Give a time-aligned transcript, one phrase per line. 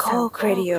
[0.00, 0.04] โค
[0.36, 0.72] กเรดิโอ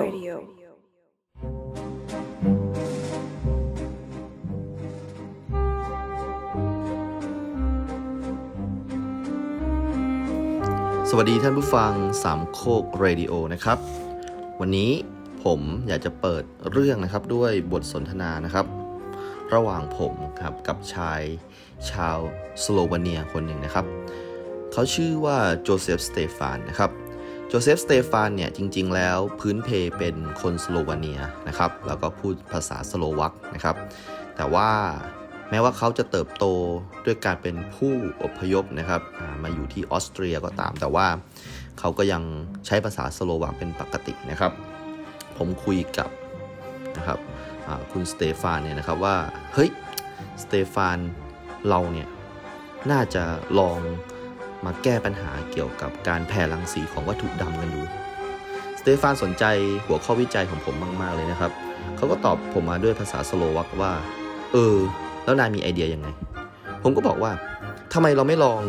[11.09, 11.93] สวัสดีท่านผู้ฟัง
[12.23, 13.77] สามโคกเรดิโอนะครับ
[14.59, 14.91] วันนี้
[15.43, 18.65] ผมอยากจะเปิดเรื่องนะครับด้วยบทสนทนานะครับ
[19.53, 21.21] ระหว่างผมครับกับชาย
[21.91, 22.17] ชาว
[22.63, 23.85] สโลวาเนียคนหนึ่งนะครับ
[24.71, 26.91] เขาชื่อว่าโจเซฟสเตฟานนะครับ
[27.59, 33.75] โจเซฟ สเตฟานเนี่ยจริง ๆ แล้วพื้นเพเป็นคนสโลวาเนียนะครับแล้วก็พูดภาษาสโลวักนะครับ
[34.35, 34.69] แต่ว่า
[35.49, 36.45] แม้ว่าเขาจะเติบโต
[37.05, 39.01] ด้วยการเป็นผู้อพยพนะครับ
[39.43, 41.07] มาอยู่ที่ออสเตรียก็ตาม แต่ว่า
[41.79, 42.23] เขาก็ยัง
[42.65, 44.51] ใช้ภาษาสโลวักเป็นปกตินะครับ
[45.37, 46.09] ผมคุยกับ
[46.97, 47.19] นะครับ
[47.91, 49.15] คุณสเตฟานเนี่ยนะครับว่า
[49.53, 49.69] เฮ้ย
[50.43, 50.97] สเตฟาน
[51.69, 52.07] เราเนี่ย
[52.91, 53.23] น่าจะ
[53.59, 53.79] ลอง
[54.65, 57.81] มาแก้ปัญหาเกี่ยวกับการแผ่รังสีของวัตถุดำกันดู
[58.79, 59.43] สเตฟานสนใจ
[59.85, 61.51] หัวข้อวิจัยของผมมาก ๆ เลยนะครับ
[61.95, 63.93] เขาก็ตอบผมมาด้วยภาษาสโลวักว่า
[64.53, 64.77] เออ
[65.23, 66.07] แล้วนายมีไอเดียยังไง
[66.83, 67.31] ผมก็บอกว่า
[67.93, 68.61] ทำไมเราไม่ลอง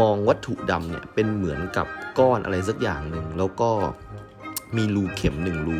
[0.00, 1.86] มองวัตถุดำเนี่ยเป็นเหมือนกับ
[2.18, 3.70] ก้อนอะไรสักอย่างหนึ่งแล้วก็
[4.76, 5.78] มีรูเข็มหนึ่งรู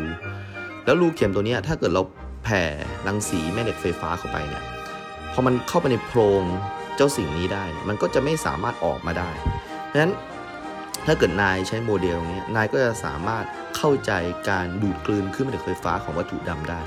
[0.85, 2.01] แล้วรูเข็มตัวนี้ถ้าเกิดเรา
[2.43, 2.61] แผ่
[3.07, 4.63] รังสีแม่เหล็กไฟฟ้าเข้าไปเนี่ย
[5.33, 6.43] พอมันเข้าไปในโพรง
[6.97, 9.31] เจ้าสิ่งนี้ได้ มันก็จะไม่สามารถออกมาได้
[9.85, 10.13] เพราะฉะนั้น
[11.05, 13.45] ถ้าเกิดนายใช้โมเดลนี้นายก็จะสามารถ
[13.77, 14.11] เข้าใจ
[14.49, 16.81] การดูดกลืนขึ้นมาจากไฟฟ้าของวัตถุดำได้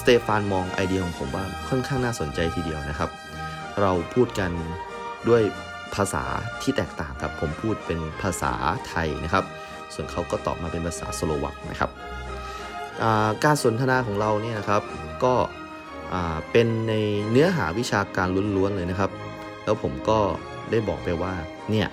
[0.00, 3.10] สเตฟานมองไอเดียของผมว่าค่อนข้างน่าสนใจทีเดียวนะครับ
[3.80, 4.50] เราพูดกัน
[5.28, 5.42] ด้วย
[5.94, 6.24] ภาษา
[6.62, 8.52] ที่แตกต่างครับผมพูดเป็นภาษา
[8.88, 9.44] ไทยนะครับ
[9.94, 11.90] ส่วนเขาก็ตอบมาเป็นภาษาสโลวักนะครับ
[13.44, 14.82] การสนทนาของเราเนี่ยนะครับ
[15.24, 15.34] ก็
[16.50, 16.94] เป็นใน
[17.30, 19.10] เนื้อหาวิชาการล้วนๆเลยนะครับ
[19.64, 20.18] แล้วผมก็
[20.70, 21.34] ได้บอกไปว่า
[21.70, 21.88] เนี่ย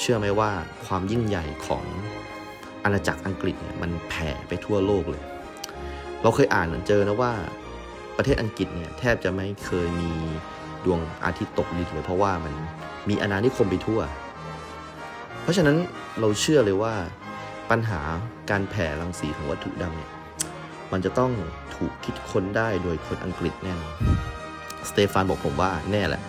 [0.00, 0.50] เชื่อไหมว่า
[0.86, 1.84] ความยิ่งใหญ่ของ
[2.84, 5.22] อาณาจักรอังกฤษเนี่ยมันแผ่ไปทั่วโลกเลย
[6.22, 7.32] เราเคยอ่านเจอนะว่า
[8.16, 10.12] ประเทศอังกฤษเนี่ยแทบจะไม่เคยมี
[10.84, 12.54] ดวงอาทิตย์ตกดินเลยเพราะว่ามัน
[13.08, 14.00] มีอาณานิคมไปทั่ว
[15.42, 15.76] เพราะฉะนั้น
[16.20, 16.94] เราเชื่อเลยว่า
[17.70, 18.00] ปัญหา
[18.50, 20.10] การแผ่รังสีของวัตถุดำเนี่ย
[20.92, 21.32] มันจะต้อง
[21.82, 23.94] ถูกคิดค้นได้โดยคนอังกฤษแน่นอน
[24.88, 26.22] สเตฟานบอกผมว่าแน่แหละ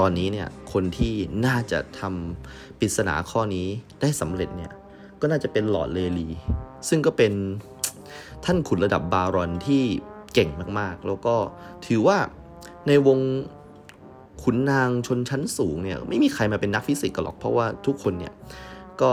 [0.00, 1.14] ตอนนี้เนี่ยคนที่
[1.46, 3.66] น่าจะทำปริศนาข้อนี้
[4.00, 4.72] ได้สำเร็จเนี่ย
[5.20, 6.28] ก็น่าจะเป็นหลอดเลลี
[6.88, 7.32] ซึ่งก็เป็น
[8.44, 9.82] ท่านขุนระดับบารอนที่
[10.34, 11.36] เก่งมากๆ แล้วก็
[11.86, 12.18] ถือว่า
[12.88, 13.18] ในวง
[14.42, 18.32] ขุนนางชนชั้นสูงเนี่ยไม่มีใครมาเป็นนักฟิสิกส์กันหรอกเพราะว่าทุกคนเนี่ย
[19.02, 19.12] ก็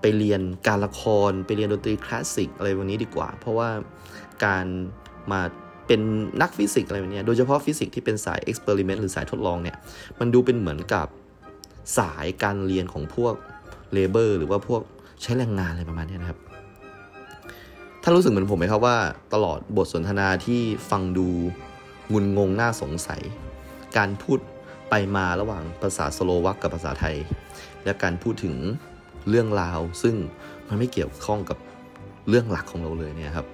[0.00, 3.68] ไปเรียนการละครไปเรียนดนตรีคลาสสิกอะไรพวกนี้ดีกว่า เพราะว่า
[4.44, 4.66] การ
[5.32, 5.40] มา
[5.86, 6.00] เป็น
[6.42, 9.76] นักฟิสิกส์อะไรแบบนี้โดยเฉพาะฟิสิกส์ที่เป็นสาย experiment หรือสายทดลองเนี่ย
[10.20, 11.06] มันดูเป็นเหมือนกับ
[11.98, 13.34] สายการเรียนของพวก
[13.92, 14.82] labour หรือว่าพวก
[15.22, 16.38] ใช้แรงงานอะไรประมาณนี้นะครับ
[18.02, 18.96] ท่านรู้สึกเหมือนผมไหมครับว่า
[19.34, 21.28] ตลอดบทสนทนาที่ฟังดู
[22.12, 23.22] งุนงงน่าสงสัย
[23.96, 24.38] การพูด
[24.90, 27.16] ไปมาระหว่างภาษาสโลวักกับภาษาไทย
[27.84, 28.54] และการพูดถึง
[29.28, 30.14] เรื่องราว ซึ่ง
[30.68, 31.58] มันไม่เกี่ยวข้องกับ
[32.28, 33.46] เรื่องหลักของเราเลยเนี่ยครับ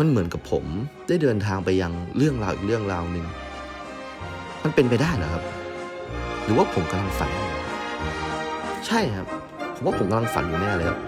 [0.00, 0.64] มันเหมือนกับผม
[1.08, 3.24] ได้เดินทางไปยังเรื่องราวอีกเรื่องราวหนึ่ง
[4.62, 5.42] มันเป็นไปได้เหรอครับ
[6.44, 7.30] หรือว่าผมกำลังฝัน
[8.86, 9.26] ใช่ครับ
[9.74, 10.98] ผมว่าผมกำลังฝันอยู่แน่เลยครับ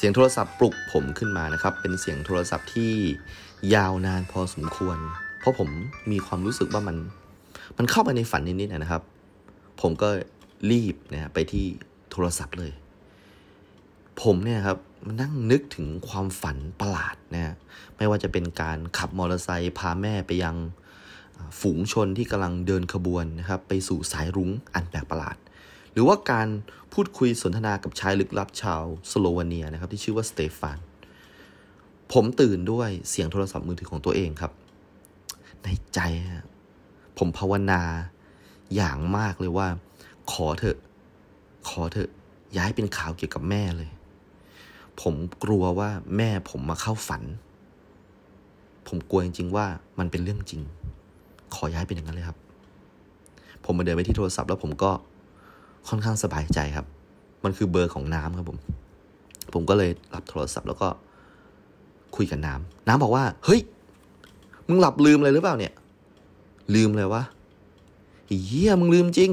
[0.00, 2.92] เสียงโทรศัพท์ปลุกผมขึ้นมานะครับ เป็นเสียงโทรศัพท์ที่
[3.74, 4.98] ยาวนานพอสมควร
[5.38, 5.68] เพราะผม
[6.10, 6.96] มีความรู้สึกว่ามัน
[7.78, 9.02] มันเข้าไปในฝันนิดๆนะครับ
[9.80, 10.08] ผมก็
[10.70, 11.64] รีบนะไปที่
[12.10, 12.72] โทรศัพท์เลย
[14.22, 17.54] ผมเนี่ยครับมันนั่งนึกถึงความฝันประหลาดนะ
[17.96, 20.56] ไม่ว่าจะเป็นการขับมอเตอร์ไซค์พาแม่ไปยัง
[21.60, 25.36] ฝูงชนที่กำลังเดินขบวนนะครับ ไปสู่สายรุ้งอันแปลกประหลาด
[26.00, 26.48] รือว่าการ
[26.92, 30.78] พูดคุยสนทนากับชายลึกลับชาวสโลวาเนียนะครับที่ชื่อว่าสเตฟาน
[32.12, 34.52] ผมตื่นด้วยเสียงโทรศัพท์มือถือของตัวเองครับ
[35.62, 36.00] ในใจ
[37.18, 37.82] ผมภาวนา
[38.74, 39.68] อย่างมากเลยว่า
[40.32, 40.78] ขอเถอะ
[41.68, 42.10] ขอเถอะ
[42.56, 43.90] ย้ายเป็นข่าวเกี่ยวกับแม่เลย
[45.02, 47.22] ผมกลัวว่าแม่ผมมาเข้าฝัน
[48.88, 49.66] ผมกลัวจริงๆว่า
[49.98, 50.62] มันเป็นเรื่องจริง
[51.54, 52.38] ขอย้ายเป็นอย่างนั้นเลยครับ
[53.64, 54.90] ผมมาเดินไปที่โทรศัพท์แล้วผมก็
[55.88, 56.86] ค่อนข้างสบายใจครับ
[57.44, 58.58] มันคือเบอร์ของน้ำครับผม
[59.52, 60.88] ผมก็เลยรับโทรศัพท์แล้วก็
[62.16, 63.60] คุยกับน้ำน้ำบอกว่า เฮ้ย
[64.68, 65.72] มึงหลับลืมอะไรหรือเปล่าเนี่ย
[66.74, 67.22] ลืมเลยวะ
[68.46, 69.30] เฮียมึงลืมจริง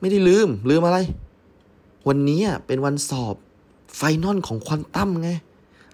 [0.00, 0.98] ไม่ได้ลืม ลืมอะไร
[2.08, 3.34] วันนี้เป็นวันสอบ
[3.96, 5.30] ไฟนอลของควอนตัมไง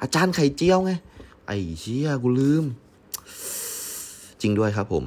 [0.02, 0.92] อาจารย์ไข่เจียวไง
[1.46, 2.64] ไอ้เชี่ยกูลืม
[4.40, 5.04] จริงด้วยครับผม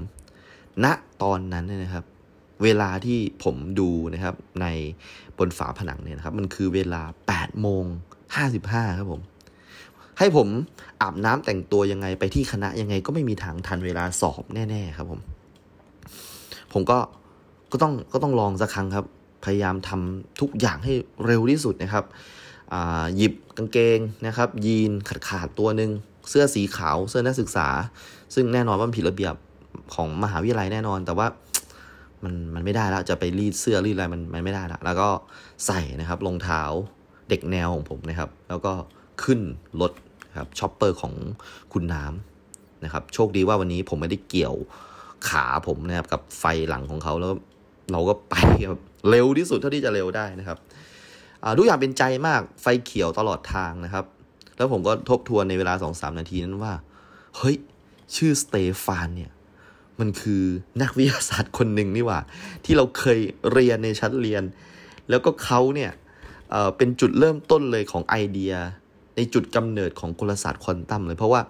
[0.83, 0.85] ณ
[1.23, 2.03] ตอนนั้นเนี่ยนะครับ
[2.63, 4.67] เวลาที่ผมดูนะครับใน
[5.37, 7.03] บนฝาผนังเนี่ยนะครับ มันคือเวลา
[7.33, 7.83] 8โมง
[8.39, 9.21] 55ครับผม
[10.19, 10.47] ให้ผม
[11.01, 15.19] อาบน้ำแต่งตัวยังไงไปที่คณะยังไงก็ไม่มีทางทันเวลาสอบแน่ๆครับผม
[16.73, 16.97] ผมก็
[17.71, 19.05] ก็ต้องก็ต้องลองสักครั้งครับ
[19.45, 20.93] พยายามทำทุกอย่างให้
[21.25, 22.05] เร็วที่สุดนะครับ
[23.15, 25.91] หยิบกางเกงนะครับ ยีนขาดขาดตัวหนึ่ง
[26.29, 27.67] เสื้อสีขาวเสื้อนักศึกษา
[28.33, 29.35] ซึ่งแน่นอนว่าผิดระเบียบ
[29.93, 31.27] ของมหาวิทยาลัยแน่นอน แต่ว่า
[32.23, 35.09] มันมันไม่ได้แล้วจะไปรีดเสื้อรีดอะไรมันมันไม่ได้ละแล้วก็
[35.67, 36.61] ใส่นะครับรองเท้า
[37.29, 38.71] เด็กแนวของผมนะครับ แล้วก็
[39.23, 39.39] ขึ้น
[39.81, 39.91] รถ
[40.39, 41.13] ครับ chopper ของ
[41.73, 44.55] คุณน้ำนะครับ โชคดีว่าวันนี้ผมไม่ได้เกี่ยว
[45.29, 47.33] ขาผมนะครับกับไฟหลังของเขาแล้ว
[47.91, 48.35] เราก็ไป
[48.67, 50.57] แบบเร็วที่สุดเท่าที่จะเร็วได้นะครับ
[51.57, 54.05] ทุกอย่างเป็นใจมากไฟเขียวตลอดทางนะครับ
[54.57, 56.73] แล้วผมก็ทบทวนในเวลาสองสามนาทีนั้นว่า
[57.37, 57.55] เฮ้ย
[58.15, 59.31] ชื่อสเตฟานเนี่ย
[59.99, 60.43] มันคือ
[60.81, 62.19] นักวิทยาศาสตร์คนหนึ่งนี่หว่า
[62.65, 63.19] ที่เราเคย
[63.51, 64.43] เรียนในชั้นเรียน
[65.09, 65.91] แล้วก็เขาเนี่ย
[66.51, 68.53] เเป็นจุดเริ่มต้นเลยของไอเดีย
[69.15, 71.41] ในจุดกำเนิดของกลศาสตร์ควอนตัมเลย เพราะว่า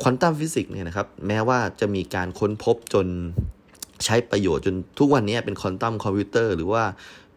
[0.00, 3.06] quantum physics เนี่ยนะครับแม้ว่าจะมีการค้นพบจน
[4.04, 6.82] ใช้ประโยชน์จนทุกวันนี้เป็น quantum computer หรือว่า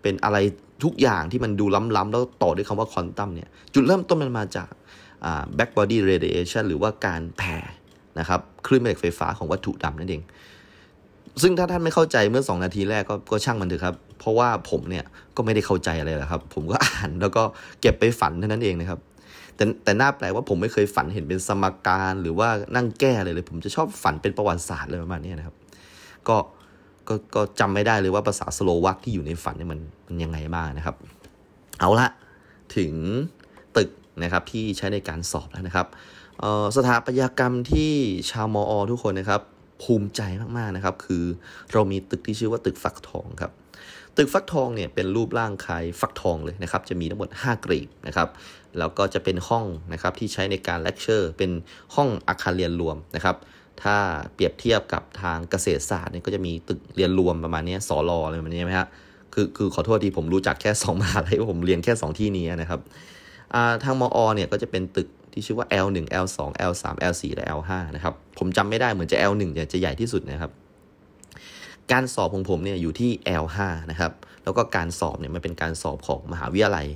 [0.01, 0.37] เป็นอะไร
[0.83, 4.69] ทุกอย่างที่มันดูล้ำๆแล้วต่อด้วยคำว่าควอนตัมเนี่ยจุดเริ่มต้นมันมาจาก
[5.55, 7.57] black body radiation หรือว่าการแผ่
[8.19, 10.23] นะครับคลื่นแม่เหล็กไฟฟ้าของวัตถุดำนั่นเอง
[11.41, 15.05] ซึ่งถ้าท่านไม่เข้าใจเมื่อ 2 นาทีแรกก็ก็ช่างมันเถอะครับ เพราะว่าผมเนี่ย
[15.35, 17.43] ก็ไม่ได้เข้าใจอะไรหรอกครับ ผมก็อ่านแล้วก็
[17.81, 18.99] เก็บไปฝันเท่านั้นเองนะครับ
[19.55, 25.55] แต่แต่น่าแปลกว่าผมไม่เคยฝันเห็นเป็นสมการหรือว่านั่งแก้อะไรเลย ผมจะชอบฝันเป็นประวัติศาสตร์เลยประมาณนี้นะครับ
[26.27, 26.37] ก็
[27.07, 30.95] ก็ก็จำไม่ได้เลยว่าภาษาสโลวักที่อยู่ในฝันเนี่ยมันมันยังไงบ้างนะครับ
[31.79, 32.07] เอาละ
[32.75, 32.93] ถึง
[33.77, 33.89] ตึก
[34.23, 35.87] นะครับที่ใช้ในการสอบแล้วนะครับ
[36.75, 37.91] สถาปัตยกรรมที่
[38.31, 39.41] ชาวมอ ทุกคนนะครับ
[39.83, 40.21] ภูมิใจ
[40.57, 41.23] มากๆนะครับ คือ
[41.73, 43.51] เรามีตึกที่ชื่อว่าตึกฟักทองครับ
[44.17, 48.29] ตึกฟักทองเนี่ยเป็นรูปร่างคล้ายฟักทองเลยนะครับ จะมีทั้งหมด 5 กรีบนะครับ
[48.77, 51.51] แล้วก็จะเป็นห้องนะครับที่ใช้ในการเลคเชอร์ เป็น
[51.95, 53.35] ห้องอาคารเรียนรวมนะครับ
[53.83, 53.95] ถ้า
[54.33, 58.87] เปรียบเทียบกับทางเกษตรศาสตร์เนี่ยก็จะมีตึกเรียนรวมประมาณนี้สอรออะไรแบบนี้ไหมฮะ
[59.33, 62.81] คือคือขอโทษที่ผมรู้จักแค่2มหาลัยผมเรียนแค่ 2 ที่นี้นะครับ
[63.83, 65.07] ทางมอเนี่ยก็จะเป็นตึก
[65.37, 66.37] ที่ชื่อว่า L1 L2
[66.71, 70.51] L3 L4 และ L5 นะครับ ผมจำไม่ได้เหมือนจะ L1 จะจะใหญ่ที่สุดนะครับ
[71.91, 73.11] การสอบของผมเนี่ยอยู่ที่
[73.43, 73.57] L5
[73.91, 74.11] นะครับ
[74.43, 76.87] แล้วก็การสอบเนี่ยมันเป็นการสอบของมหาวิทยาลัย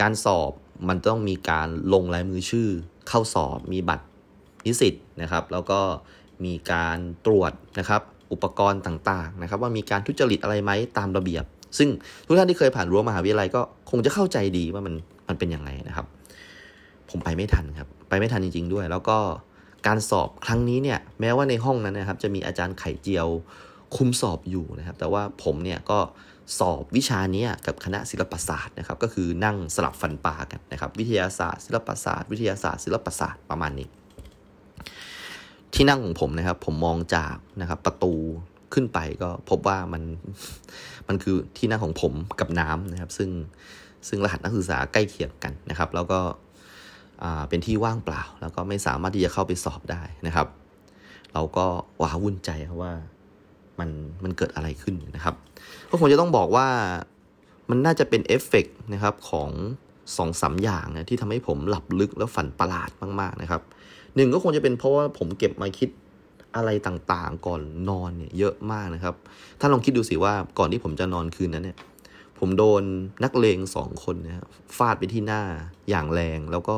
[0.00, 0.52] การสอบ
[0.88, 2.68] มันต้องมีการลงลายมือชื่อ
[3.08, 4.04] เข้าสอบมีบัตร
[4.66, 5.80] นิสิตนะครับ แล้วก็
[6.44, 11.44] มีการตรวจนะครับ อุปกรณ์ต่างๆนะครับ ว่ามีการทุจริตอะไรไหมตามระเบียบ
[11.78, 11.88] ซึ่ง
[12.26, 13.60] ทุกท่านที่เคยผ่านรั้วมหาวิทยาลัยก็
[13.90, 14.94] คงจะเข้าใจดีว่ามัน
[15.28, 16.06] มันเป็นยังไงนะครับ
[17.10, 19.18] ผมไปไม่ทันครับ ไปไม่ทันจริง ๆ ด้วย แล้วก็
[19.86, 23.28] การสอบครั้งนี้เนี่ย แม้ว่าในห้องนั้นนะครับ จะมีอาจารย์ไข่เจียว
[23.96, 25.98] คุมสอบอยู่นะครับ แต่ว่าผมเนี่ยก็
[26.58, 33.88] สอบวิชานี้กับคณะศิลปศาสตร์นะครับ ก็คือนั่งสลับฟันปลากันนะครับ วิทยาศาสตร์ศิลปศาสตร์ วิทยาศาสตร์ศิลปศาสตร์ประมาณนี้
[35.74, 38.14] ที่นั่งของผมนะครับ ผมมองจากนะครับประตู
[38.74, 40.02] ขึ้นไปก็พบว่ามัน
[41.08, 43.30] มันคือที่นั่งของผมกับน้ำนะครับ ซึ่ง
[44.08, 46.20] ซึ่งรหัสนักศึกษาใกล้เคียงกันนะครับ แล้วก็
[47.48, 50.46] เป็นที่ว่างเปล่า แล้วก็ไม่สามารถที่จะเข้าไปสอบได้นะครับ
[51.34, 51.66] เราก็
[52.02, 52.92] ว้าวุ่นใจครับว่า
[53.78, 53.90] มัน
[54.24, 55.34] มันเกิดอะไรขึ้นนะครับ
[55.90, 56.68] ก็คงจะต้องบอกว่า
[57.70, 59.50] มันน่าจะเป็นเอฟเฟกนะครับของ
[60.16, 63.62] สองสาอย่างนะที่ทำให้ผมหลับลึกแล้วฝันประหลาดมากๆนะครับ
[64.14, 65.88] หนึ่งก็คงจะเป็นเพราะว่าผมเก็บมาคิด
[66.56, 69.14] อะไรต่างๆ ก่อนนอนเนี่ยเยอะมากนะครับ
[69.60, 71.78] ถ้าลองคิดดูสิว่าก่อนที่ผมจะนอนคืนนั้นเนี่ย
[72.38, 72.82] ผมโดน
[73.24, 74.36] นักเลงสองคนเนี่ย
[74.76, 75.42] ฟาดไปที่หน้า
[75.88, 76.76] อย่างแรงแล้วก็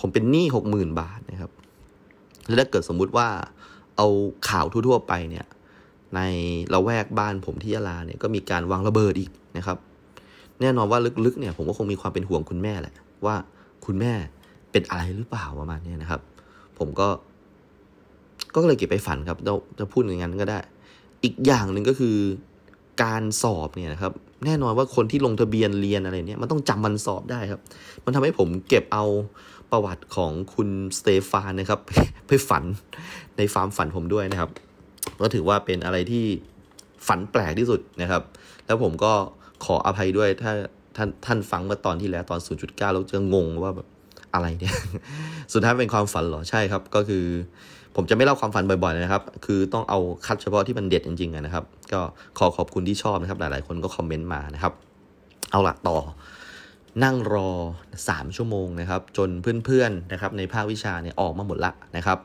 [0.00, 1.50] ผมเป็นหนี้หกหมื่นบาทนะครับ
[2.46, 3.28] แล้วถ้าเกิดสมมุติว่า
[3.96, 4.06] เอา
[4.48, 5.46] ข่าวทั่วๆไปเนี่ย
[6.14, 6.20] ใน
[6.72, 9.78] ละแวกบ้านผมที่ยะลาเนี่ยก็มีการวางระเบิดอีกนะครับ
[10.60, 12.94] แน่นอนว่าลึกๆเนี่ย ผมก็คงมีความเป็นห่วงคุณแม่แหละ
[13.26, 13.36] ว่า
[13.86, 14.12] คุณแม่
[14.72, 16.20] เป็นอะไรหรือเปล่าประมาณนี้นะครับ
[16.78, 17.08] ผมก็
[18.54, 19.38] ก็เลยเก็บไปฝันครับ
[19.78, 20.58] จะพูดอย่างนั้นก็ได้
[21.24, 22.16] อีกอย่างหนึ่งก็คือ
[23.02, 24.12] การสอบเนี่ยนะครับ
[24.44, 27.60] แน่นอนว่าคนที่ลงทะเบียนเรียนอะไรเนี่ยมันต้องจำมันสอบได้ครับ
[28.04, 29.04] มันทำให้ผมเก็บเอา
[29.70, 31.80] ประวัติของคุณสเตฟานนะครับ
[32.28, 32.64] ไปฝัน
[33.36, 34.50] ในฟาร์มฝันผมด้วยนะครับ
[35.20, 36.24] ก็ถือว่าเป็นอะไรที่
[37.06, 38.22] ฝันแปลกที่สุดนะครับ
[38.66, 39.12] แล้วผมก็
[39.64, 40.52] ขออภัยด้วยถ้า
[40.96, 43.88] ท่านท่านฟังเมื่อตอนที่แล้วตอน 0.9 แล้วจะงงว่าแบบ
[44.34, 44.76] อะไรเนี่ย
[45.52, 47.24] สุดท้ายเป็นความฝันเหรอใช่ครับ ก็คือ
[47.96, 52.00] ผมจะไม่เล่าความฝันบ่อยๆเลยนะครับ คือต้องเอาคัดเฉพาะที่มันเด็ดจริงๆนะครับ ก็
[52.38, 54.72] ขอขอบคุณที่ชอบนะครับ หลายๆ คนก็คอมเมนต์มานะครับ
[55.50, 55.98] เอาละต่อ
[57.04, 57.50] นั่งรอ
[57.98, 59.28] 3 ชั่วโมงนะครับ จน
[59.64, 62.18] เพื่อนๆนะครับ ในภาควิชาเนี่ยออกมาหมดละนะครับ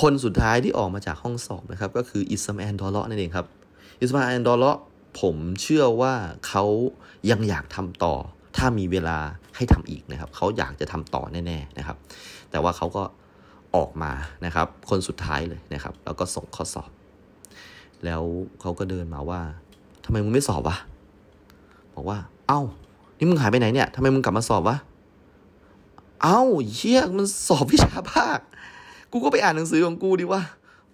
[0.00, 3.46] คนสุดท้ายที่ออกมาจากห้องสอบนะครับ ก็คืออิสมาแอนดอลเลาะนั่นเองครับ
[4.00, 4.78] อิสมาแอนดอลเลาะ
[5.20, 6.14] ผมเชื่อว่า
[6.48, 6.64] เขา
[7.30, 8.14] ยังอยากทำต่อ
[8.56, 9.18] ถ้ามีเวลา
[9.56, 11.96] ให้ทำอีกนะครับ เขาอยากจะทำต่อแน่ ๆนะครับ
[12.50, 13.02] แต่ว่าเขาก็
[13.76, 14.12] ออกมา
[14.44, 16.90] นะครับ คนสุดท้ายเลยนะครับ แล้วก็ส่งข้อสอบ
[18.04, 18.22] แล้ว
[18.60, 19.40] เขาก็เดินมาว่า
[20.04, 20.76] ทำไมมึงไม่สอบวะ
[21.94, 22.60] บอกว่า เอ้า
[23.18, 24.76] นี่มึงหายไปไหนเนี่ยทำไมมึงกลับมาสอบวะ
[26.22, 26.40] เอ้า
[26.74, 28.38] เชี่ยมันสอบวิชาภาค
[29.12, 30.42] กูก็ไปอ่านหนังสือของกูดีว่า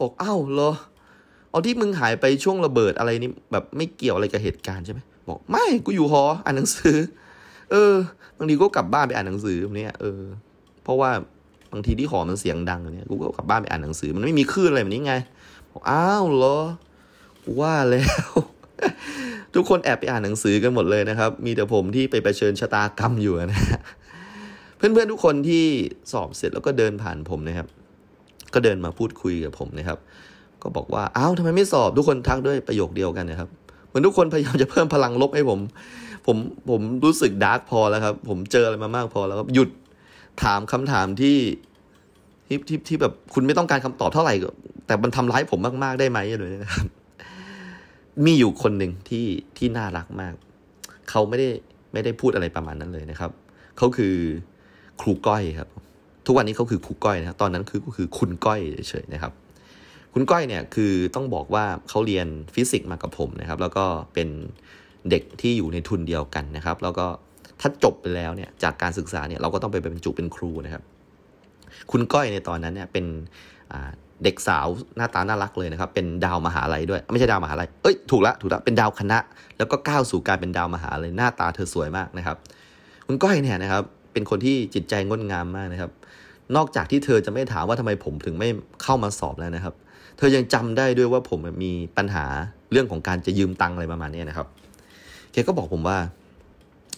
[0.00, 0.73] บอกเอ้าเหรอ
[1.50, 6.97] เอาที่มึงหายไปช่วงระเบิดอะไรนี่แบบไม่เกี่ยวอะไรกับเหตุการณ์ใช่ไหมบอกไม่กูอยู่หออ่านหนังสือ
[7.71, 7.95] เออ
[8.37, 10.23] บางทีก็กลับบ้านไปอ่านหนังสือแบบนี้เออ
[10.83, 11.11] เพราะว่า
[11.75, 15.14] บางทีที่หอมันเสียงดังอย่างเนี้ยกูก็กลับบ้านไปอ่านหนังสือ มันไม่มีคลื่นอะไรแบบนี้ไง
[15.71, 16.59] บอกอ้าวเหรอ
[17.45, 18.31] กูว่าแล้ว
[19.54, 23.61] ทุกคนแอบไปอ่านหนังสือกันหมดเลยนะครับ มีแต่ผมที่ไปไปเชิญชะตากรรมอยู่นะ
[24.76, 25.64] เพื่อนๆทุกคนที่
[26.12, 27.69] สอบเสร็จแล้วก็เดินผ่านผมนะครับ
[28.54, 29.99] ก็เดินมาพูดคุยกับผมนะครับ
[30.62, 33.49] ก็บอกว่าอ้าวทำไมไม่สอบทุกคนทักด้วยประโยคเดียวกันนะครับ
[33.87, 35.59] เหมือนทุกคนพยายามจะเพิ่มพลังลบให้ผม
[36.26, 36.37] ผม
[36.71, 39.69] ผมรู้สึกดาร์กพอแล้วครับ ผมเจออะไรมามากพอแล้วครับหยุด
[40.43, 41.38] ถามคำถามที่
[42.47, 44.50] ที่ที่ที่แบบคุณไม่ต้องการคำตอบเท่าไหร่ก็
[44.87, 46.87] แต่มันทำร้ายผมมากๆได้ไหมอะไรเลยนะครับ
[48.25, 49.26] มีอยู่คนหนึ่งที่
[49.57, 50.35] ที่น่ารักมาก
[51.11, 51.49] เขาไม่ได้
[51.93, 53.31] ไม่ได้พูดอะไรประมาณนั้นเลยนะครับ
[53.76, 54.14] เขาคือ
[55.00, 55.69] ครูก้อยครับ
[56.26, 59.33] ทุกวันนี้เขาคือครูก้อยนะครับตอนนั้นคือก็คือคุณก้อยเฉยๆนะครับ
[60.12, 64.29] คุณก้อยเนี่ยคือต้องบอกว่าเขาเรียนฟิสิกส์มากับผมนะครับ แล้วก็เป็น
[65.11, 67.07] เด็กที่อยู่ในทุนเดียวกันนะครับ แล้วก็
[67.66, 70.83] ถ้าจบไปแล้วเนี่ยจากการศึกษาเนี่ยเราก็ต้องไปบรรจุเป็นครูนะครับ
[71.90, 73.04] คุณก้อยในตอนนั้นเนี่ยเป็น
[74.25, 74.66] เด็กสาว
[74.97, 79.18] หน้าตาน่ารักเลยนะครับ เป็นดาวมหาลัยด้วย ไม่ใช่ดาวมหาลัยเอ้ยถูกละถูกละเป็นดาวคณะ
[79.59, 82.37] แล้วก็ก้าวสู่การเป็นดาวมหาลัยหน้าตาเธอสวยมากนะครับ
[83.06, 85.90] คุณก้อยเนี่ยนะครับ เป็นคนที่จิตใจงดงามมากนะครับ
[86.56, 88.49] นอกจากที่เธอจะไม่ถามว่าทำไมผมถึงไม่
[88.83, 89.75] เข้ามาสอบแล้วนะครับ
[90.18, 92.25] เธอยังจำได้ด้วยว่าผมมีปัญหา
[92.73, 94.47] เรื่องของการจะยืมตังค์อะไรประมาณนี้นะครับ
[95.33, 95.99] แกก็บอกผมว่า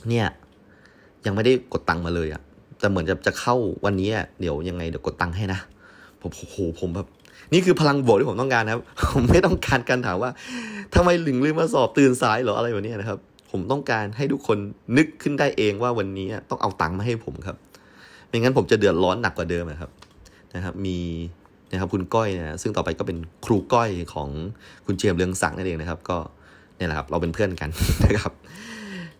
[0.08, 0.26] เนี่ย
[1.26, 2.42] ยังไม่ได้กดตังค์มาเลยอะ
[2.80, 5.58] แต่เหมือนจะจะเข้าวันนี้เดี๋ยวยังไงเดี๋ยวกดตังค์ให้นะ
[6.20, 7.06] ผมโอ้โหผมแบบ
[7.52, 10.30] นี่คือพลังบวกที่ผมต้องการนะครับ ผมไม่ต้องการการถามว่า
[10.94, 13.18] ทำไมหลึงลืมมาสอบตื่นสายหรออะไรแบบนี้นะครับ
[13.50, 14.58] ผมต้องการให้ทุกคน
[14.96, 17.56] นึกขึ้นได้เองว่าวันนี้ต้องเอาตังค์มาให้ผมครับ
[18.28, 19.90] ไม่งั้นผมจะเดือดร้อนหนักกว่าเดิมนะครับ
[20.54, 20.98] นะครับ มี
[21.72, 24.28] นะครับคุณก้อยนะซึ่งต่อไปก็เป็นครูก้อยของ
[24.86, 26.18] คุณเจียมเรืองศักดิ์นั่นเองนะครับ ก็
[26.76, 27.70] เนี่ยแหละครับ เราเป็นเพื่อนกัน
[28.04, 28.32] นะครับ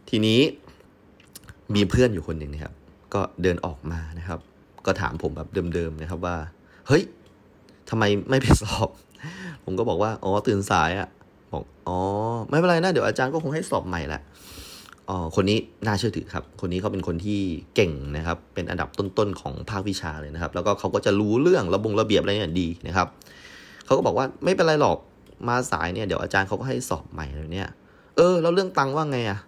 [0.08, 0.40] ทีนี้
[1.75, 2.75] มีเพื่อนอยู่คนหนึ่งนะครับ
[3.14, 4.40] ก็เดินออกมานะครับ
[4.87, 6.37] ก็ถามผมแบบเดิมๆนะครับว่า
[6.88, 7.02] เฮ้ย
[7.90, 8.88] ทำไมไม่ไปสอบ
[9.64, 11.08] ผมก็บอกว่า อ๋อ ตื่นสายอะ่ะ
[11.52, 11.99] บอก อ๋อ
[12.49, 14.23] ไม่เป็นไรนะ เดี๋ยวอาจารย์ก็คงให้สอบใหม่แหละ
[15.11, 17.40] อ๋อ คนนี้น่าเชื่อถือครับ คนนี้เขาเป็นคนที่
[17.75, 23.08] เก่งนะครับ เป็นอันดับต้นๆของภาควิชาเลยนะครับ แล้วก็เขาก็จะรู้เรื่องระบงระเบียบอะไรเนี่ยดีนะครับ
[23.87, 24.99] เขาก็บอกว่าไม่เป็นไรหรอก
[25.49, 27.68] มาสายเนี่ยเดี๋ยวอาจารย์เขาก็ให้สอบใหม่เลยเนี่ย
[28.16, 29.38] เออ แล้วเรื่องตังค์ว่าไงอะ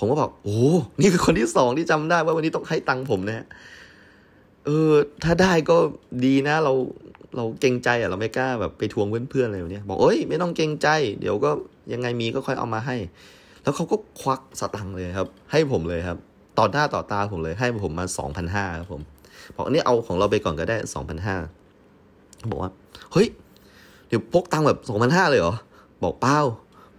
[0.00, 0.58] ผมก็บอกโอ้
[1.00, 3.46] นี่คือคนที่สองที่จำได้ว่าวันนี้ต้องให้ตังค์ผมนะ
[4.66, 4.90] เออ
[5.24, 5.76] ถ้าได้ก็
[6.24, 6.72] ดีนะ เรา
[7.36, 10.88] เราเกรงใจอะเราไม่กล้าแบบไปทวงเพื่อนๆอะไรแบบนี้บอกเอ้ยไม่ต้องเกรงใจ
[11.20, 11.50] เดี๋ยวก็
[11.92, 12.96] ยังไงมีก็ค่อยเอามาให้
[13.62, 16.18] แล้วเขาก็ควักสตังค์เลยครับ ให้ผมเลยครับ
[16.58, 19.02] ต่อหน้าต่อตาผมเลยให้ผมมาสองพันห้าครับผม
[19.54, 21.36] บอกอันนี้เอาของเราไปก่อนก็ได้สองพันห้า
[22.50, 22.70] บอกว่า
[23.12, 23.28] เฮ้ย
[24.08, 25.54] เดี๋ยวพกตังค์แบบสองพันห้าเลยเหรอ
[26.02, 26.40] บอกเป้า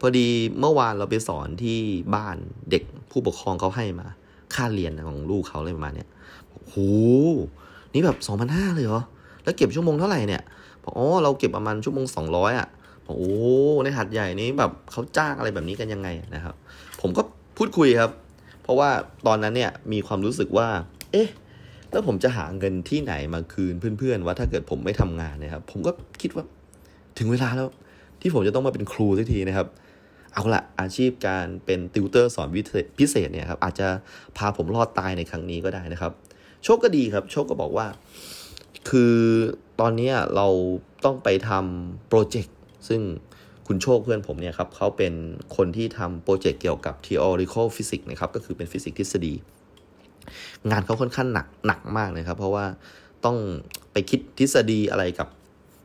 [0.01, 0.27] พอดี
[0.60, 1.77] เมื่อวานเราไปสอนที่
[2.15, 2.38] บ้าน
[2.72, 4.08] เด็กผู้ปกครองเขาให้มา
[4.53, 6.10] ค่าเรียนของลูกเขาอะไรประมาณเนี้ย
[6.50, 6.75] โอ้โห
[7.93, 9.01] นี่แบบสองพันห้าเลยเหรอ
[9.43, 10.41] แล้วเก็บชั่วโมงเท่าไหร่เนี่ย
[10.84, 12.67] บอกอ๋อเราเก็บประมาณชั่วโมงสองร้อยอะ
[13.05, 13.36] บอกโอ้
[13.84, 16.55] ในหัดใหญ่นี้แบบเขาจ้างอะไรแบบนี้กันยังไงนะครับ
[17.01, 17.22] ผมก็
[17.58, 18.12] พูดคุยครับ
[18.63, 18.89] เพราะว่า
[19.27, 20.67] ตอนนั้นเนี่ยมีความรู้สึกว่า
[21.12, 21.29] เอ๊ะ
[21.91, 25.91] แล้วผมจะหาเงินที่ไหนมาคืนเพื่อนๆว่าถ้าเกิดผมไม่ทำงานนะครับ ผมก็
[26.22, 26.43] คิดว่า
[27.17, 27.67] ถึงเวลาแล้ว
[28.22, 29.67] ที่ผมจะต้องมาเป็นครูสักทีนะครับ
[30.33, 32.47] เอาละอาชีพการเป็นติวเตอร์สอน
[33.00, 33.88] พิเศษเนี่ยครับอาจจะ
[34.38, 36.11] พาผมรอดตายในครั้งนี้ก็ได้นะครับ
[36.63, 37.88] โชคก็ดีครับ โชคก็บอกว่า
[38.89, 39.15] คือ
[39.79, 40.47] ตอนนี้เรา
[41.05, 42.55] ต้องไปทำโปรเจกต์
[42.88, 43.01] ซึ่ง
[43.67, 45.13] คุณโชคเพื่อนผมเนี่ยครับเขาเป็น
[45.55, 49.33] คนที่ทำโปรเจกต์เกี่ยวกับ theoretical physics นะครับก็คือเป็นฟิสิกส์ทฤษฎี
[50.69, 52.65] งานเขาค่อนข้างหนักหนักมากเลยครับ เพราะว่า
[53.25, 53.38] ต้อง
[53.91, 55.27] ไปคิดทฤษฎีอะไรกับ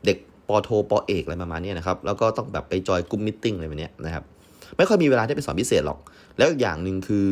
[0.05, 4.23] เด็กปโทปอเอกอะไรประมาณนี้นะครับ แล้วก็ต้องแบบไป join กลุ่ม meeting อะไรแบบนี้นะครับ
[4.77, 5.99] ไม่ค่อยมีเวลาได้ไปสอนพิเศษหรอก
[6.37, 7.29] แล้วอีกอย่างหนึ่งคือ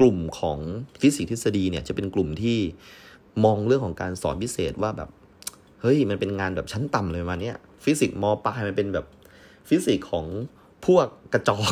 [0.00, 0.58] กลุ่มของ
[1.00, 2.58] ฟิสิกส์ทฤษฎีเนี่ยจะเป็นกลุ่มที่
[3.44, 5.08] มองเรื่องของการสอนพิเศษว่าแบบ
[5.82, 9.06] เฮ้ยมันเป็นงานแบบชั้นต่ำเลยมาเนี้ยฟิสิกส์มปลายมันเป็นแบบ
[9.68, 10.26] ฟิสิกส์ของ
[10.86, 11.70] พวกกระจอก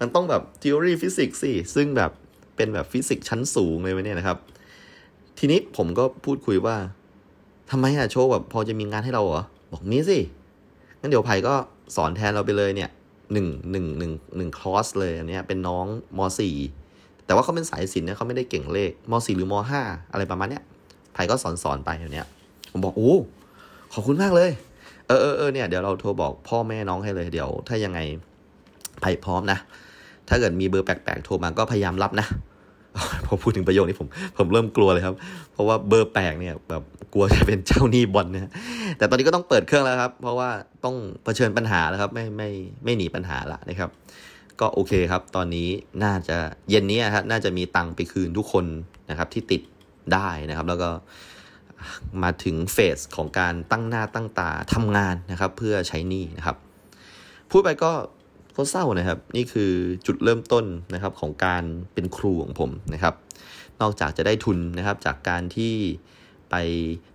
[0.00, 2.10] มันต้องแบบทฤษฎีฟิสิกส์สิซึ่งแบบ
[2.56, 4.38] เป็นแบบฟิสิกส์ชั้นสูงเลยเนี่ยนะครับ
[5.38, 6.76] ทีนี้ผมก็พูดคุยว่า
[7.70, 9.42] ทำไมอะโชคแบบพอจะมีงานให้เราเหรอ
[9.72, 10.18] บอกนี้สิ
[11.00, 11.54] งั้นเดี๋ยวไผ่ก็
[11.96, 12.90] สอนแทนเราไปเลยเนี่ย
[13.32, 15.86] หนึ่งหนึ่งหนึ่งหนึ่งคลอสเลยอันนี้เป็นน้อง
[16.18, 16.56] มสี่
[17.26, 20.62] แต่ว่าเขาเป็นสายศิลป์เนี่ยเขาไม่ได้เก่งเลขมสี่หรือมห้าอะไรประมาณเนี้ย
[21.14, 22.26] ไผ่ก็สอนสอนไปอย่างเนี้ย
[22.72, 23.16] ผมบอกโอ้
[23.92, 24.50] ขอบคุณมากเลย
[25.06, 27.98] เออเออเออเนี่ยเดี๋ยวเราโทรบอกพ่อแม่น้องให้เลยเดี๋ยว ถ้ายังไง
[29.00, 29.58] ไผ่พร้อมนะ
[30.28, 32.26] ถ้าเกิดมีเบอร์แปลกๆโทรมาก็พยายามรับนะ
[33.26, 34.08] พอพูดถึงประโยคนี้ผม
[34.38, 35.14] ผมเริ่มกลัวเลยครับ
[35.52, 36.82] เพราะว่าเบอร์แปลกเนี่ยแบบ
[37.12, 38.52] กลัวจะเป็นเจ้าหนี้บอลนี่ย
[38.98, 40.50] แต่ตอนนี้ก็ต้องเปิดเครื่องแล้วครับ เพราะว่า
[40.84, 42.50] ต้องเผชิญปัญหาแล้วครับ ไม่ไม่
[42.84, 43.90] ไม่หนีปัญหาละนะครับ
[44.60, 45.68] ก็โอเคครับ ตอนนี้
[46.04, 46.36] น่าจะ
[46.70, 48.64] เย็นนี้ครับน่าจะมีตังค์ไปคืนทุกคน
[49.10, 49.62] นะครับ ที่ติด
[50.12, 50.90] ได้นะครับ แล้วก็
[52.22, 56.56] มาถึงเฟสของการตั้งหน้าตั้งตาทำงานนะครับ เพื่อใช้หนี้นะครับ
[57.50, 57.92] พูดไปก็
[58.56, 59.70] ก็เศร้านะครับ นี่คือ
[60.06, 63.14] จุดเริ่มต้นนะครับของการเป็นครูของผมนะครับ
[63.80, 65.74] นอกจากจะได้ทุนนะครับจากการที่
[66.50, 66.54] ไป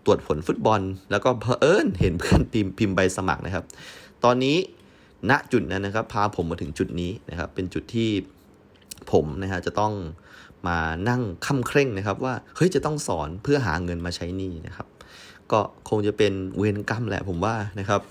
[0.05, 0.81] ตรวจผลฟุตบอล
[1.12, 3.65] แล้วก็เพอเอิญเห็นเพื่อนพิมพ์พิมพ์ใบสมัครนะครับ
[4.24, 4.58] ตอนนี้
[5.29, 8.10] ณจุดนั้นนะครับ พาผมมาถึงจุดนี้นะครับ เป็นจุดที่
[9.12, 9.93] ผมนะฮะจะต้อง
[10.67, 10.79] มา
[11.10, 14.88] นั่งค่ำเคร่งนะครับ ว่าเฮ้ยจะต้องสอนเพื่อหาเงินมาใช้หนี้นะครับ
[15.51, 18.01] ก็คงจะเป็นเวรกรรมแหละผมว่านะครับ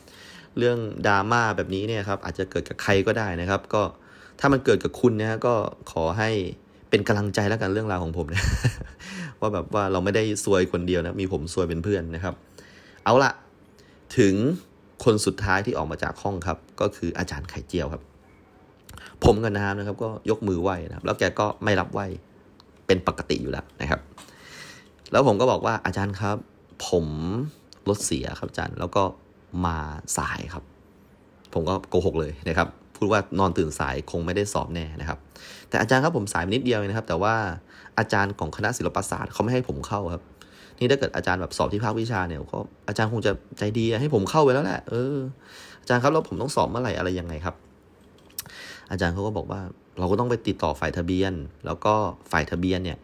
[0.58, 3.82] เรื่องดราม่าแบบนี้เนี่ยครับอาจจะเกิดกับใครก็ได้นะครับ ก็
[4.40, 5.54] ถ้ามันเกิดกับคุณนะก็
[5.90, 6.30] ขอให้
[6.90, 8.44] เป็นกำลังใจแล้วกันเรื่องราวของผมนะ
[9.40, 12.34] ว่าแบบว่าเราไม่ได้ซวยคนเดียวนะมีผมซวยเป็นเพื่อนนะครับ
[13.04, 13.32] เอาละ
[14.18, 14.34] ถึง
[15.04, 18.02] คนสุดท้ายที่ออกมาจากห้องครับ ก็คืออาจารย์ไข่เจียวครับ
[19.24, 22.06] ผมกับน้ำนะครับ ก็ยกมือไหว้นะครับ แล้วแกก็ไม่รับไหว้
[22.86, 24.00] เป็นปกติอยู่แล้วนะครับ
[25.12, 26.36] แล้วผมก็บอกว่าอาจารย์ครับ
[26.88, 27.06] ผม
[27.88, 29.02] รถเสียครับอาจารย์ แล้วก็
[29.64, 29.76] มา
[30.18, 30.64] สายครับ
[31.52, 35.18] ผมก็โกหกเลยนะครับ พูดว่านอนตื่นสายคงไม่ได้สอบแน่นะครับ
[35.68, 37.34] แต่อาจารย์ครับผมสายนิดเดียวนะครับ แต่ว่า
[37.98, 40.22] อาจารย์ของคณะศิลปศาสตร์เขาไม่ให้ผมเข้าครับ
[40.78, 42.58] นี่ถ้าเกิดอาจารย์แบบสอบที่ภาควิชาเนี่ยก็
[42.88, 45.16] อาจารย์คงจะใจดีให้ผมเข้าไปแล้วแหละเออ
[45.80, 47.54] อาจารย์ครับแล้วผมต้องสอบเมื่อไหร่อะไรยังไงครับ
[48.90, 49.61] อาจารย์เขาก็บอกว่า
[49.98, 51.32] เราก็ต้องไปติดต่อฝ่ายทะเบียน
[51.66, 51.94] แล้วก็
[52.32, 52.98] ฝ่ายทะเบียนเนี่ย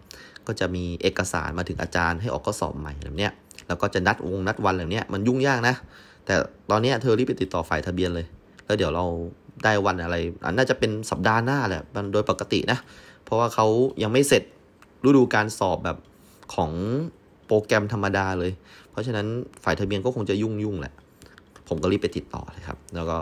[0.47, 3.33] ก็จะมีเอกสารมาถึงอาจารย์ให้ออกข้อสอบใหม่แบบเนี้ย
[3.69, 5.75] แล้วก็จะนัดวงนัดวันแบบเนี้ยมันยุ่งยากนะ
[6.27, 6.35] แต่
[6.71, 8.27] ตอนนี้เธอรีบไปติดต่อฝ่ายทะเบียนเลย
[8.67, 9.05] แล้วเดี๋ยวเรา
[9.65, 10.17] ได้วันอะไร
[10.51, 12.79] นน่าจะเป็นสัปดาห์หน้าแหละมันโดยปกตินะ
[13.25, 13.67] เพราะว่าเขา
[14.03, 14.43] ยังไม่เสร็จ
[15.05, 15.99] ฤดูการสอบแบบ
[16.55, 16.71] ของ
[17.47, 18.53] โปรแกรมธรรมดาเลย
[18.91, 19.27] เพราะฉะนั้น
[19.65, 20.93] ฝ่ายทะเบียนก็คงจะยุ่งยุ่งแหละ
[21.69, 23.17] ผมก็รีบไปติดต่อเลยครับ แล้วก็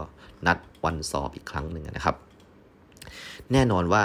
[0.46, 2.16] นัดวันสอบอีกครั้งหนึ่งนะครับ
[3.52, 4.04] แน่นอนว่า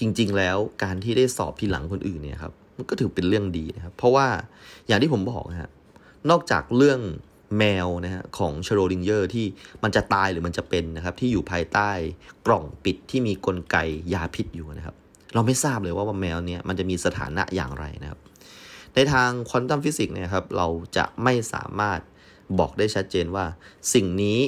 [0.00, 4.26] จริง ๆ แล้วการที่ได้สอบทีหลังคนอื่นเนี่ยครับ มันก็ถือเป็นเรื่องดีนะครับ เพราะว่า
[4.86, 5.70] อย่างที่ผมบอกนะฮะ
[6.30, 7.00] นอกจากเรื่อง
[7.58, 9.46] แมวนะฮะของชโรดิงเยอร์ที่
[9.82, 11.90] มันจะตายหรือมันจะเป็นนะครับ ที่อยู่ภายใต้
[12.46, 13.76] กล่องปิดที่มีกลไก
[14.14, 14.94] ยาพิษอยู่นะครับ
[15.34, 18.20] เราไม่ทราบเลยว่าแมวเนี่ยมันจะมีสถานะอย่างไรนะครับ
[18.94, 22.00] ในทาง quantum physics เนี่ยครับ เราจะไม่สามารถ
[22.58, 23.44] บอกได้ชัดเจนว่า
[23.94, 24.38] สิ่งนี้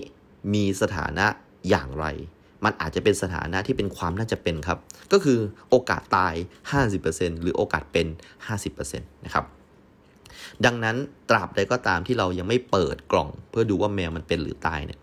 [0.55, 1.27] มีสถานะ
[1.69, 2.07] อย่างไร
[2.65, 4.79] มันอาจจะเป็นสถานะที่เป็นความน่าจะเป็นครับ
[5.13, 5.39] ก็คือ
[5.71, 6.35] โอกาสตาย
[6.89, 8.07] 50%หรือโอกาสเป็น
[8.49, 9.45] 50%นะครับ
[10.67, 10.97] ดังนั้น
[11.31, 15.01] ตราบใดก็ตามที่เรายังไม่เปิดกล่อง เพื่อดูว่าแมวมันเป็นหรือตายเนี่ย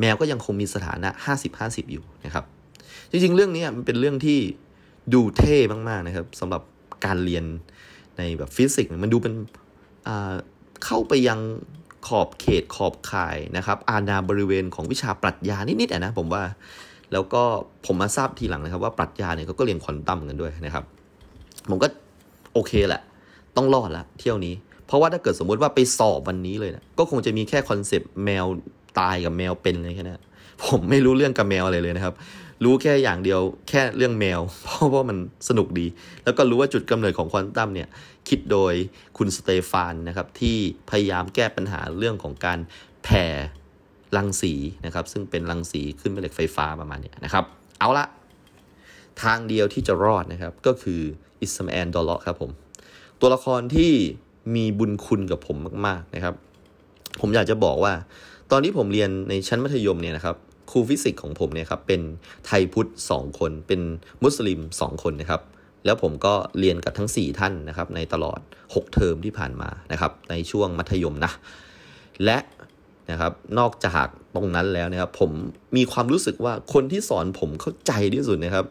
[0.00, 1.08] แมวก็ยังคงมีสถานะ
[1.50, 2.44] 50-50 อยู่นะครับ
[3.10, 4.38] จริงๆ เรื่องนี้มันเป็นเรื่องที่
[5.14, 5.56] ดูเท่
[5.88, 6.62] มากๆนะครับสำหรับ
[7.04, 7.44] การเรียน
[8.18, 9.34] ในแบบฟิสิกส์มันดูเป็น
[10.84, 11.40] เข้าไปยัง
[12.08, 16.42] ขอบเขตขอบข่ายนะครับอาณาบริเวณของวิชาปรัชญานิดๆนะผมว่า
[17.12, 17.42] แล้วก็
[17.86, 20.84] ผมมาทราบทีหลังนะครับ ว่าปรัชญาเนี่ยเขาก็เรียนควอนตัมกันด้วยนะครับ
[21.70, 21.88] ผมก็
[22.52, 23.02] โอเคแหละ
[23.56, 24.54] ต้องรอดละเที่ยวนี้
[24.86, 28.46] เพราะว่าถ้าเกิดสมมุติว่าไปสอบวันนี้เลยนะก็คงจะมีแค่ concept แมว
[28.98, 30.22] ตายกับแมวเป็นเลยแค่นั้น
[30.64, 32.14] ผมไม่รู้เรื่องกับแมวอะไรเลยนะครับ
[32.64, 35.18] รู้แค่อย่างเดียวแค่เรื่องแมว เพราะว่ามัน
[35.48, 35.86] สนุกดี
[36.24, 37.88] แล้วก็รู้ว่าจุดกำเนิดของควอนตัมเนี่ย
[38.28, 38.74] คิดโดย
[39.18, 40.58] คุณสเตฟานนะครับ ที่
[40.90, 42.58] พยายามแก้ปัญหาเรื่องของการ
[43.04, 43.24] แผ่
[44.16, 44.54] รังสี
[44.86, 47.44] นะครับ ซึ่งเป็นรังสีขึ้นแม่เหล็กไฟฟ้าประมาณนี้นะครับ
[47.78, 48.06] เอาละ
[49.22, 51.00] ทางเดียวที่จะรอดนะครับ ก็คือ
[51.42, 52.50] อิสมาแอนดอลเลาะครับผม
[53.20, 53.92] ตัวละครที่
[54.54, 55.56] มีบุญคุณกับผม
[55.86, 56.34] มาก ๆนะครับ
[57.20, 57.92] ผมอยากจะบอกว่า
[58.50, 60.36] ตอนที่ผมเรียนในชั้นมัธยมเนี่ยนะครับ
[60.70, 62.00] ครูฟิสิกส์ของผมเนี่ยครับเป็น
[62.46, 63.80] ไทยพุทธสองคน เป็น
[64.22, 65.42] มุสลิมสองคนนะครับ
[65.84, 71.32] แล้วผมก็เรียนกับทั้ง 4 ท่านนะครับในตลอด 6 เทอมที่ผ่านมานะครับ ในช่วงมัธยมนะ
[72.24, 72.38] และ
[73.10, 75.30] นะครับนอกจากตรงนั้นแล้วนะครับ ผม
[75.76, 78.66] มีความรู้สึกว่าคนที่สอนผมเข้าใจที่สุดนะครับ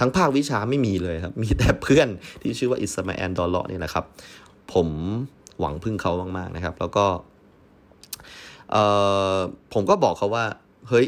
[0.00, 2.08] ทั้งภาควิชาไม่มีเลยครับ มีแต่เพื่อน
[2.42, 4.04] ที่ชื่อว่าอิสมาแอนดอลเลาะนี่แหละครับ
[4.72, 4.88] ผม
[5.60, 7.06] หวังพึ่งเขามากๆนะครับ แล้วก็
[8.70, 8.76] เอ
[9.36, 9.38] อ
[9.72, 10.44] ผมก็บอกเขาว่า
[10.88, 11.06] เฮ้ย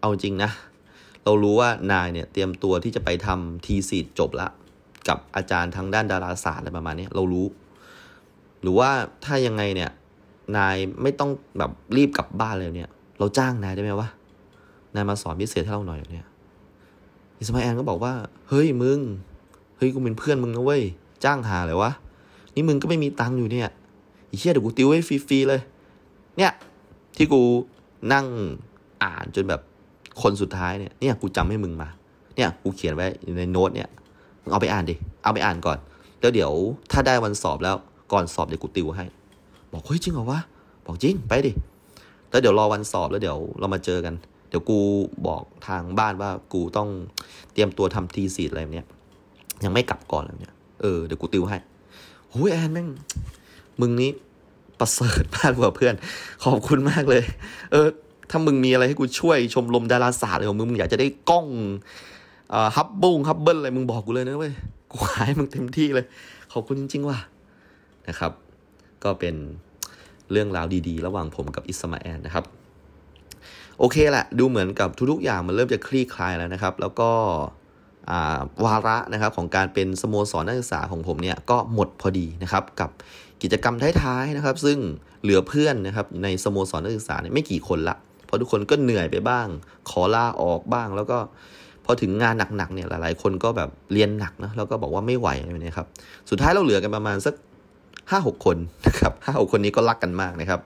[0.00, 0.50] เอาจริงนะ
[1.24, 4.48] เรารู้ว่านายเนี่ยเตรียมตัวที่จะไปทำทีสีจบละ
[5.08, 7.46] กับอาจารย์ทางด้านดาราศาสตร์อะไรประมาณนี้เรารู้
[8.62, 8.90] หรือว่า
[9.24, 9.90] ถ้ายังไงเนี่ย
[10.56, 14.08] นายไม่ต้องแบบรีบกลับบ้านเลยเนี่ย เราจ้างนายได้ไหมวะ
[14.94, 16.26] นายมาสอนพิเศษให้เราหน่อยเนี่ย
[17.38, 18.12] อิสมาแอนก็บอกว่า
[18.48, 18.98] เฮ้ยมึง
[19.76, 20.82] เฮ้ยกูเป็นเพื่อนมึงนะเว้ย
[21.24, 21.90] จ้างหาเลยวะ
[22.60, 23.68] นี่มึงก็ไม่มีตังค์อยู่เนี่ย
[24.30, 25.60] อีเชี่ยเดี๋ยวกูติวให้ฟรีๆเลย
[26.38, 26.52] เนี่ย
[27.16, 27.40] ที่กู
[28.12, 28.26] นั่ง
[29.02, 29.60] อ่านจนแบบ
[30.22, 31.88] คนสุดท้ายเนี่ย เนี่ยกูจำให้มึงมา
[32.36, 33.06] เนี่ยกูเขียนไว้
[33.38, 33.88] ในโน้ตเนี่ย
[34.42, 35.78] มึงเอาไปอ่านดิ เอาไปอ่านก่อน
[36.20, 36.52] แล้วเดี๋ยว
[36.92, 37.76] ถ้าได้วันสอบแล้ว
[38.12, 39.04] ก่อนสอบเดี๋ยวกูติวให้
[39.72, 40.40] บอกเฮ้ยจริงเหรอวะ
[40.86, 41.52] บอกจริงไปดิ
[42.30, 44.14] แล้วเดี๋ยวรอวันสอบแล้วเดี๋ยวเรามาเจอกัน
[44.48, 44.78] เดี๋ยวกู
[45.26, 46.88] บอกทางบ้านว่ากูต้อง
[47.52, 48.86] เตรียมตัวทำทีสีอะไรเนี้ย
[49.64, 51.58] ยังไม่กลับก่อนอะไรแบบเนี้ยเออเดี๋ยวกูติวให้
[52.30, 52.88] โอ้ยแอนแม่ง
[53.80, 54.10] มึงนี้
[54.78, 55.94] ประเสริฐมากกว่าเพื่อน
[56.44, 57.22] ขอบคุณมากเลย
[57.72, 57.86] เออ
[58.30, 61.46] ถ้ามึงมีอะไรให้กูช่วยชมรมดาราศาสตร์อะไรของมึงมึงอยากจะได้กล้อง
[62.76, 64.52] ฮับบุ้งฮับเบิลอะไรมึงบอกกูเลยนะเว้ย
[64.90, 66.06] กูขายมึงเต็มที่เลย
[66.52, 67.18] ขอบคุณจริง ๆ ว่ะ
[68.08, 68.32] นะครับ
[69.04, 69.34] ก็เป็น
[70.32, 72.44] เรื่องราวดีๆ ระหว่างผมกับอิสมาแอนนะครับ
[73.78, 77.10] โอเคแหละ ดูเหมือนกับทุกๆอย่างมันเริ่มจะคลี่คลายแล้วนะครับ แล้วก็
[78.64, 82.90] วาระนะครับของการเป็นสโมสรนักศึกษาของผมเนี่ยก็หมดพอดีนะครับกับ
[83.42, 84.78] กิจกรรมท้ายๆนะครับ ซึ่ง
[85.22, 89.46] เหลือเพื่อนนะครับในสโมสรนักศึกษาเนี่ยไม่กี่คนละเพราะทุกคนก็เหนื่อยไปบ้าง
[89.90, 91.18] ขอลาออกบ้าง แล้วก็
[91.84, 95.86] พอถึงงานหนักๆเนี่ยหลายๆ คนก็แบบเรียนหนักนะแล้วก็บอกว่าไม่ไหวอะไรแบบนี้ครับ
[96.30, 97.34] สุดท้ายเราเหลือกันประมาณสัก
[98.10, 100.60] ห้าหกคนนะครับห้าหกคนนี้ก็รักกันมากนะครับ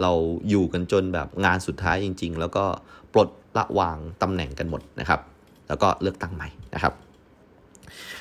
[0.00, 0.10] เรา
[0.48, 2.64] อยู่กันจนแบบงานสุดท้ายจริง ๆ แล้วก็
[3.12, 5.20] ปลดละวางตำแหน่งกันหมดนะครับ
[5.68, 6.94] แล้วก็เลือกตั้งใหม่นะครับ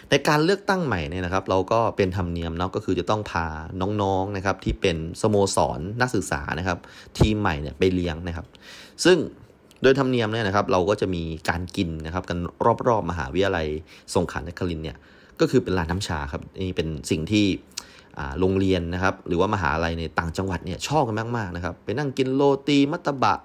[0.10, 3.46] ในการเลือกตั้งใหม่เนี่ยนะครับ เราก็เป็นธรรมเนียมเนาะก็คือจะต้องพา
[4.02, 6.78] น้องๆนะครับ ที่เป็นสโมสรนักศึกษานะครับ
[7.20, 8.46] ทีมใหม่เนี่ยไปเลี้ยงนะครับ
[9.06, 9.18] ซึ่ง
[9.82, 12.38] โดยธรรมเนียมเนี่ยนะครับ เราก็จะมีการกินนะครับกัน
[12.88, 13.68] รอบๆมหาวิทยาลัย
[14.16, 14.98] สงขลานครินเนี่ย
[15.40, 17.46] ก็คือเป็นร้านน้ำชาครับนี่เป็นสิ่งที่
[18.40, 23.36] โรงเรียนนะครับหรือว่ามหาลัยในต่างจังหวัดเนี่ยชอบกันมากๆนะครับ ไปนั่งกินโรตีมัตตบะ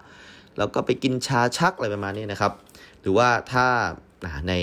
[0.58, 2.52] แล้วก็ไปกินชาชักอะไรประมาณนี้นะครับ
[3.08, 3.66] รือว่าถ้า
[4.48, 4.54] ใน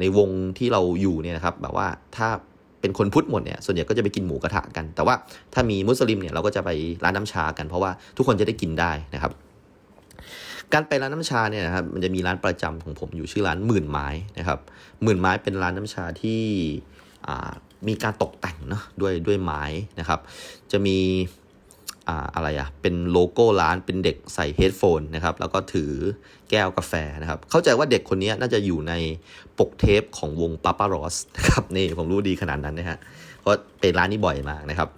[0.00, 0.28] ในวง
[0.58, 2.28] ที่เราอยู่เนี่ยนะครับแบบว่าถ้า
[2.80, 5.14] เป็นคนพุทธหมดเนี่ยส่วนใหญ่ก็จะไปกินหมูกระทะกัน แต่ว่า
[5.54, 6.70] ถ้ามีมุสลิมเนี่ยเราก็จะไป
[7.04, 9.32] ร้านน้ำชากัน เพราะว่าทุกคนจะได้กินได้นะครับ
[10.72, 14.58] การไปร้านน้ำชาเนี่ยนะครับมันจะมีร้านประจำของผมอยู่ชื่อร้านหมื่นไม้นะครับ
[15.02, 16.42] หมื่นไม้เป็นร้านน้ำชาที่
[17.88, 19.62] มีการตกแต่งเนาะด้วยด้วยไม้
[20.00, 20.20] นะครับ
[20.72, 20.98] จะมี
[22.08, 25.92] อ่าอะไรอะเป็นโลโก้ร้านเป็นเด็กใส่เฮดโฟนนะครับแล้วก็ถือ
[26.50, 28.92] แก้วกาแฟนะครับ เข้าใจว่าเด็กคนนี้น่าจะอยู่ใน
[29.58, 32.98] ปกเทปของวงปาปารอสนะครับนี่ผมรู้ดีขนาดนั้นนะฮะ
[33.40, 34.88] เพราะเป็นร้านนี้บ่อยมากนะครับ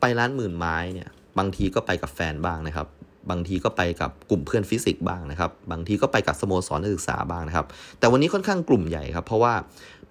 [0.00, 2.86] ไปร้านหมื่นไม้เนี่ยบางทีก็ไปกับแฟนบ้างนะครับ
[3.30, 7.66] บางทีก็ไปกับกลุ่มเพื่อนฟิสิกส์บ้างนะครับ บางทีก็ไปกับสโมสรนักศึกษาบ้างนะครับ
[7.98, 9.54] แต่วันนี้ค่อนข้างกลุ่มใหญ่ครับ เพราะว่า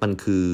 [0.02, 0.48] มันคือ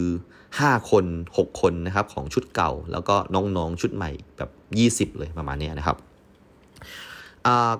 [0.43, 1.06] 5 คน
[1.38, 5.97] 6 คนนะครับของชุดเก่า แล้วก็น้องๆชุดใหม่แบบ 20 เลยประมาณนี้นะครับ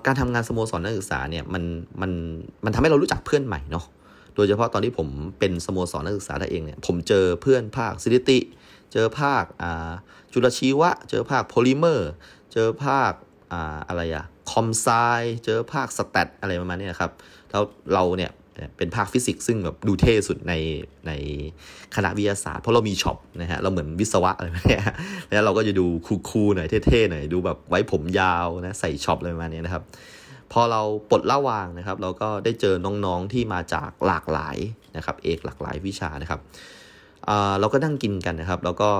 [0.06, 1.62] การทำงานสโมสรนักศึกษาเนี่ยมัน
[2.00, 2.10] มัน
[2.64, 3.84] มันทำให้เรารู้จักเพื่อนใหม่เนาะ
[4.34, 8.38] โดยเฉพาะตอนที่ผมเป็นสโมสรนักศึกษาตัวเองเนี่ยผมเจอเพื่อนภาคซิลิติ
[8.92, 9.44] เจอภาค
[10.32, 12.10] จุลชีวะ เจอภาคโพลิเมอร์
[12.52, 13.12] เจอภาค
[13.88, 14.86] อะไรอะ com sci
[15.44, 17.12] เจอภาค stat อะไรประมาณนี้นะครับ
[17.50, 17.62] แล้ว
[17.94, 18.30] เราเนี่ย
[18.76, 20.54] เป็นภาคฟิสิกส์ซึ่งแบบดูเท่สุดใน
[21.06, 21.12] ใน
[21.96, 24.80] คณะวิทยาศาสตร์ เพราะเรามี shop นะฮะเราเหมือนวิศวะอะไรแบบนี้
[25.30, 25.86] แล้วเราก็จะดู
[26.28, 29.84] cool ๆหน่อยเท่ๆหน่อยดูแบบไว้ผมยาวนะใส่ shop อะไรประมาณนี้นะครับ
[30.52, 34.56] พอเราปลดละวางนะครับ เราก็ได้เจอน้องๆที่มาจากหลากหลาย
[34.96, 36.40] นะครับ เอกหลากหลายวิชานะครับ
[37.60, 38.90] เราก็นั่งกินกันนะครับ แล้วก็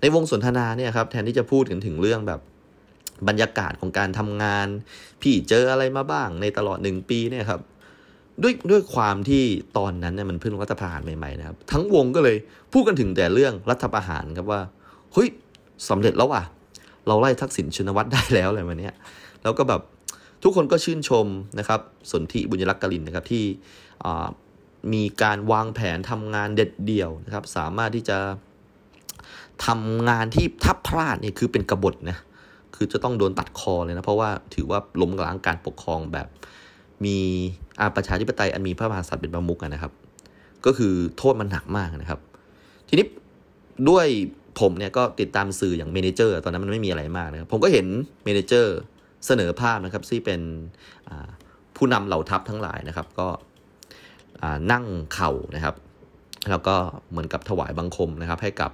[0.00, 2.40] ในวงสนทนาเนี่ยครับแทนที่จะพูดกันถึงเรื่องแบบ
[3.28, 4.66] บรรยากาศของการทำงาน
[5.22, 7.60] พี่เจออะไรมาบ้างในตลอดหนึ่งปีเนี่ยครับ
[8.42, 9.42] ด้วยด้วยความที่
[9.78, 12.36] ตอนนั้นเนี่ยมันเพิ่งรัฐประหารใหม่ๆนะครับ ทั้งวงก็เลย
[12.72, 14.60] พูดกันถึงแต่เรื่องรัฐประหารครับว่า
[15.12, 15.28] เฮ้ย
[15.88, 16.42] สำเร็จแล้วว่ะ
[17.06, 18.94] เราไล่ทักษิณชินวัตรได้แล้วอะไรมาเนี้ย
[19.42, 19.80] แล้วก็แบบ
[20.42, 21.26] ทุกคนก็ชื่นชม
[21.58, 23.44] นะครับสนธิบุญรักกลินนะครับที่
[24.92, 28.18] มีการวางแผนทำงานเด็ดเดี่ยวนะครับ สามารถที่จะ
[29.66, 32.18] ทำงานที่ทับพลาดนี่คือเป็นกบฏนะ
[32.74, 36.28] คือจะต้องโดนตัดคอเลยนะ เพราะว่าถือว่าล้มล้างการปกครองแบบ
[37.04, 37.18] มี
[37.96, 39.92] ประชาธิปไตยอันมีพระมหากษัตริย์เป็นประมุขนะครับ
[40.66, 42.20] ก็คือโทษมันหนักมากนะครับ
[42.88, 43.06] ทีนี้
[43.88, 44.06] ด้วย
[44.60, 47.86] ผมเนี่ยก็ติดตามสื่ออย่าง Manager ตอนนั้นมันไม่มีอะไรมากนะครับ ผมก็เห็น
[48.24, 48.76] Manager
[49.26, 50.40] เสนอภาพนะครับที่เป็น
[51.76, 53.28] ผู้นำเหล่าทัพทั้งหลายนะครับ ก็
[54.72, 55.74] นั่งเข่านะครับ
[56.50, 56.76] แล้วก็
[57.10, 58.70] เหมือนกับถวายบังคมนะครับ ให้กับ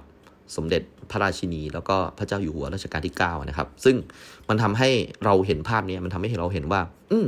[0.55, 0.81] สมเด็จ
[1.11, 3.95] พระราชินี แล้วก็พระเจ้าอยู่หัวรัชกาลที่ 9 นะครับ ซึ่ง
[4.49, 4.89] มันทำให้
[5.25, 6.81] เราเห็นภาพนี้มันทำให้เราเห็นว่า
[7.11, 7.19] อื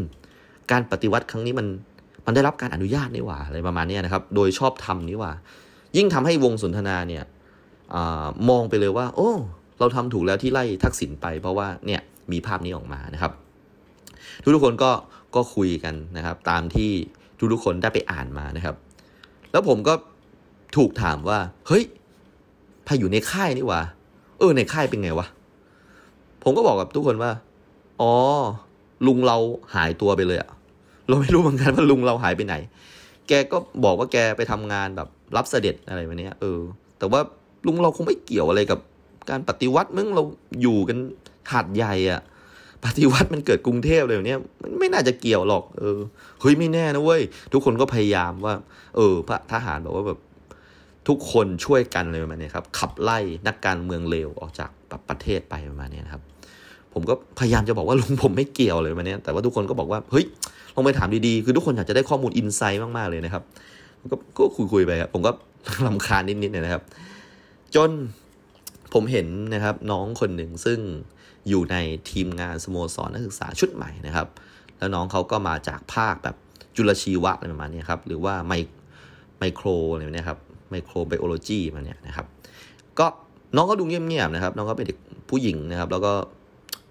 [0.72, 1.68] การปฏิวัติครั้งนี้มัน
[2.26, 5.32] มันได้รับการอนุญาตนี่หว่าอะไรประมาณนี้นะครับ โดยชอบทำนี่ว่า
[5.98, 7.24] ยิ่งทำให้วงสนทนาเนี่ย
[7.94, 7.96] อ
[8.50, 9.32] มองไปเลยว่า โอ้
[9.80, 13.32] เราทำถูกแล้วที่ไล่ทักษิณไป เพราะว่าเนี่ยมีภาพนี้ออกมานะครับ
[14.44, 14.92] ทุกทุกคนก็
[15.36, 16.92] ก็คุยกันนะครับ ตามที่
[17.38, 18.76] ทุกทุกคนได้ไปอ่านมานะครับ
[19.52, 19.94] แล้วผมก็
[20.78, 21.84] ถูกถามว่า เฮ้ย
[22.88, 23.82] พาอยู่ในค่ายนี่ว่ะ
[24.38, 25.28] เออในค่ายเป็นไงวะ
[26.44, 27.32] ผมก็บอกกับทุกคนว่า
[28.02, 28.14] อ๋อ
[29.08, 29.38] ลุงเรา
[29.76, 30.50] หายตัวไปเลยอะ
[31.12, 32.56] เราไม่รู้เหมือนกันว่าลุงเราหายไปไหน
[33.28, 36.60] แกก็บอกว่าแกไปทำงานแบบรับเสด็จอะไรแบบนี้เออ
[37.00, 37.20] แต่ว่า
[37.68, 38.80] ลุงเราคงไม่เกี่ยวอะไรกับ
[39.30, 40.24] การปฏิวัติมึงเรา
[40.62, 40.98] อยู่กัน
[41.52, 42.22] หาดใหญ่อะ
[42.86, 46.00] ปฏิวัติมันเกิดกรุงเทพเลยเนี่ยมันไม่น่าจะเกี่ยวหรอก เออ
[46.42, 47.22] เฮ้ยไม่แน่นะเว้ย
[47.54, 48.54] ทุกคนก็พยายามว่า
[48.96, 50.20] เออ พระทหารบอกว่าแบบ
[51.08, 54.70] ทุกคนช่วยกันเลยประมาณนี้ครับ ขับไล่นักการเมืองเลวออกจาก
[55.10, 56.24] ประเทศไปประมาณนี้นะครับ
[56.94, 60.26] ผมก็พยายามจะบอกว่าลุงผมไม่เกี่ยวเลยประมาเนี้แต่ว่าทุกคนก็บอกว่าเฮ้ย
[60.76, 63.44] ลองไปถามดีๆ คือทุกคนอยากจะได้ข้อมูลอินไซต์มากๆเลยนะครับ
[64.38, 65.32] ก็คุยๆไปครับผมก็
[65.86, 66.84] ลำคาญนิดๆนะครับ
[67.76, 67.90] จน
[68.94, 70.80] ผมเห็นนะครับน้องคนหนึ่งซึ่ง
[71.50, 71.76] อยู่ใน
[72.10, 74.28] ทีมงานสโมสรนักศึกษาชุดใหม่นะครับ
[74.78, 76.36] แล้วน้องเขาก็มาจากภาคแบบ
[76.76, 78.54] จุลชีวะอะไรประมาณนี้ครับ หรือว่าไม
[79.38, 82.26] ไมโครอะไรแบบนี้ครับไมโครไบโอโลจีมาเนี่ยนะครับ
[83.00, 83.06] ก็
[83.56, 84.98] น้องก็ดูเงียบๆนะครับ น้องก็เป็นเด็ก
[85.30, 86.14] ผู้หญิงนะครับ แล้วก็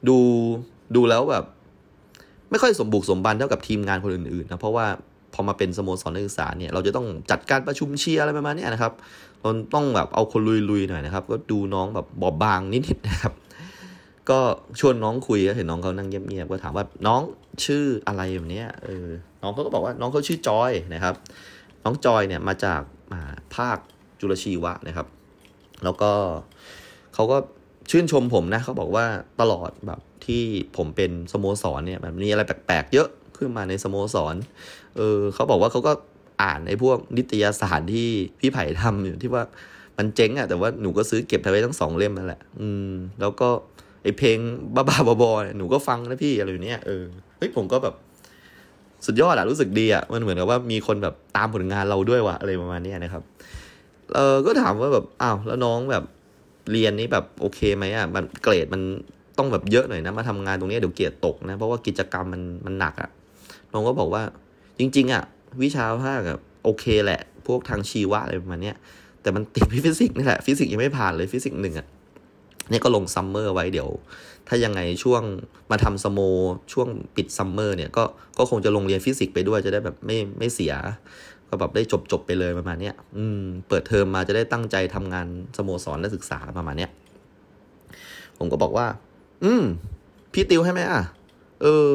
[0.08, 0.18] ดู
[0.96, 1.44] ดูแล้วแบบ
[2.50, 4.86] ไม่ค่อยสมบุกสมบันเท่ากับทีมงานคนอื่นๆนะเพราะว่า
[5.34, 8.92] พอมาเป็นสโมสรนักศึกษาเนี่ยเราจะต้องจัดการประชุมเชียร์อะไรประมาณนี้นะครับ
[9.40, 13.32] เราต้องแบบเอาคนลุยๆหน่อยนะครับ ก็ดูน้องแบบบอบบางนิดๆนะครับ
[14.30, 14.38] ก็
[14.80, 17.22] ชวนน้องคุยเห็นน้องเขานั่งเงียบๆก็ถามว่าน้อง
[17.64, 19.06] ชื่ออะไรแบบนี้เออ
[19.42, 21.14] น้องเขาก็บอกว่าน้องเขาชื่อจอยนะครับ
[21.84, 22.80] น้องจอยเนี่ยมาจาก
[23.56, 23.78] ภาค
[24.20, 25.06] จุลชีวะนะครับ
[25.84, 26.12] แล้วก็
[27.14, 27.36] เขาก็
[27.90, 29.04] ชื่นชมผมนะเขาบอกว่า
[29.40, 30.42] ตลอดแบบ ที่
[30.76, 34.34] ผมเป็นสโมสรเนี่ยแบบมีอะไรแปลกๆ เยอะขึ้นมาในสโมสร
[34.96, 35.92] เออเขาบอกว่าเขาก็
[36.42, 38.08] อ่านในพวกนิตยสารที่
[38.40, 39.42] พี่ไผ่ทำอยู่ที่ว่า
[39.98, 43.48] มันเจ๊งอะแต่ว่าหนูก็ซื้อเก็บไว้ทั้งสองเล่มนั่นแหละ อืม แล้วก็
[44.02, 44.38] ไอเพลง
[44.74, 47.04] บ้าๆบอๆหนูก็ฟังนะพี่อะไรอย่างเนี้ยเออ
[47.38, 47.94] เฮ้ยผมก็แบบ
[49.06, 53.22] สุดยอดอะรู้สึกดีอะมันเหมือนกับว่ามีคนแบบตามผลงานเราด้วยวะอะไรประมาณนี้นะครับ
[54.14, 56.04] เออก็ถามว่าแบบอ้าวแล้วน้องแบบ
[56.72, 58.82] เรียนนี้แบบโอเคไหมอะมันเกรดมัน
[59.40, 63.10] ต้องแบบเยอะหน่อยนะมาทำงานตรงนี้เดี๋ยวเกียรติตกนะเพราะว่ากิจกรรมมันมันหนักอะ
[63.72, 64.22] น้องก็บอกว่า
[64.78, 65.22] จริง ๆอะ
[65.62, 68.72] วิชาภาคอะโอเคแหละ พวกทางชีวะอะไรประมาณนี้
[69.22, 71.86] แต่มันติดฟิสิกส์นี่แหละฟิสิกส์ยังไม่ผ่านเลยฟิสิกส์หนึ่งอะ
[72.70, 73.88] นี่ก็ลง summer ไว้เดี๋ยว
[74.48, 75.22] ถ้ายังไงช่วง
[75.70, 76.20] มาทำสโม
[76.72, 78.04] ช่วงปิด summer เนี่ยก็
[78.38, 80.72] ก็คงจะลงเรียนฟิสิกส์ไปด้วยจะได้แบบไม่ไม่เสีย
[81.48, 85.26] ก็แบบได้จบจบไปเลยประมาณเนี้ยอืมเปิดเทอมมาจะได้ตั้งใจทำงาน
[85.56, 86.90] สโมสรนักศึกษาประมาณเนี้ย
[88.38, 88.86] ผมก็บอกว่า
[89.44, 89.64] อืม
[90.32, 91.02] พี่ติวให้ไหมอะ
[91.62, 91.88] เออ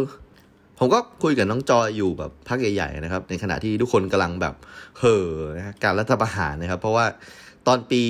[0.80, 4.56] ผมก็คุยกับน้องจอยอยู่แบบพักใหญ่ๆนะครับ ในขณะที่ทุกคนกำลังแบบ
[5.00, 5.28] เห่อ
[5.58, 7.06] นะการรัฐประหารนะครับ เพราะว่า
[7.68, 8.02] ตอนปี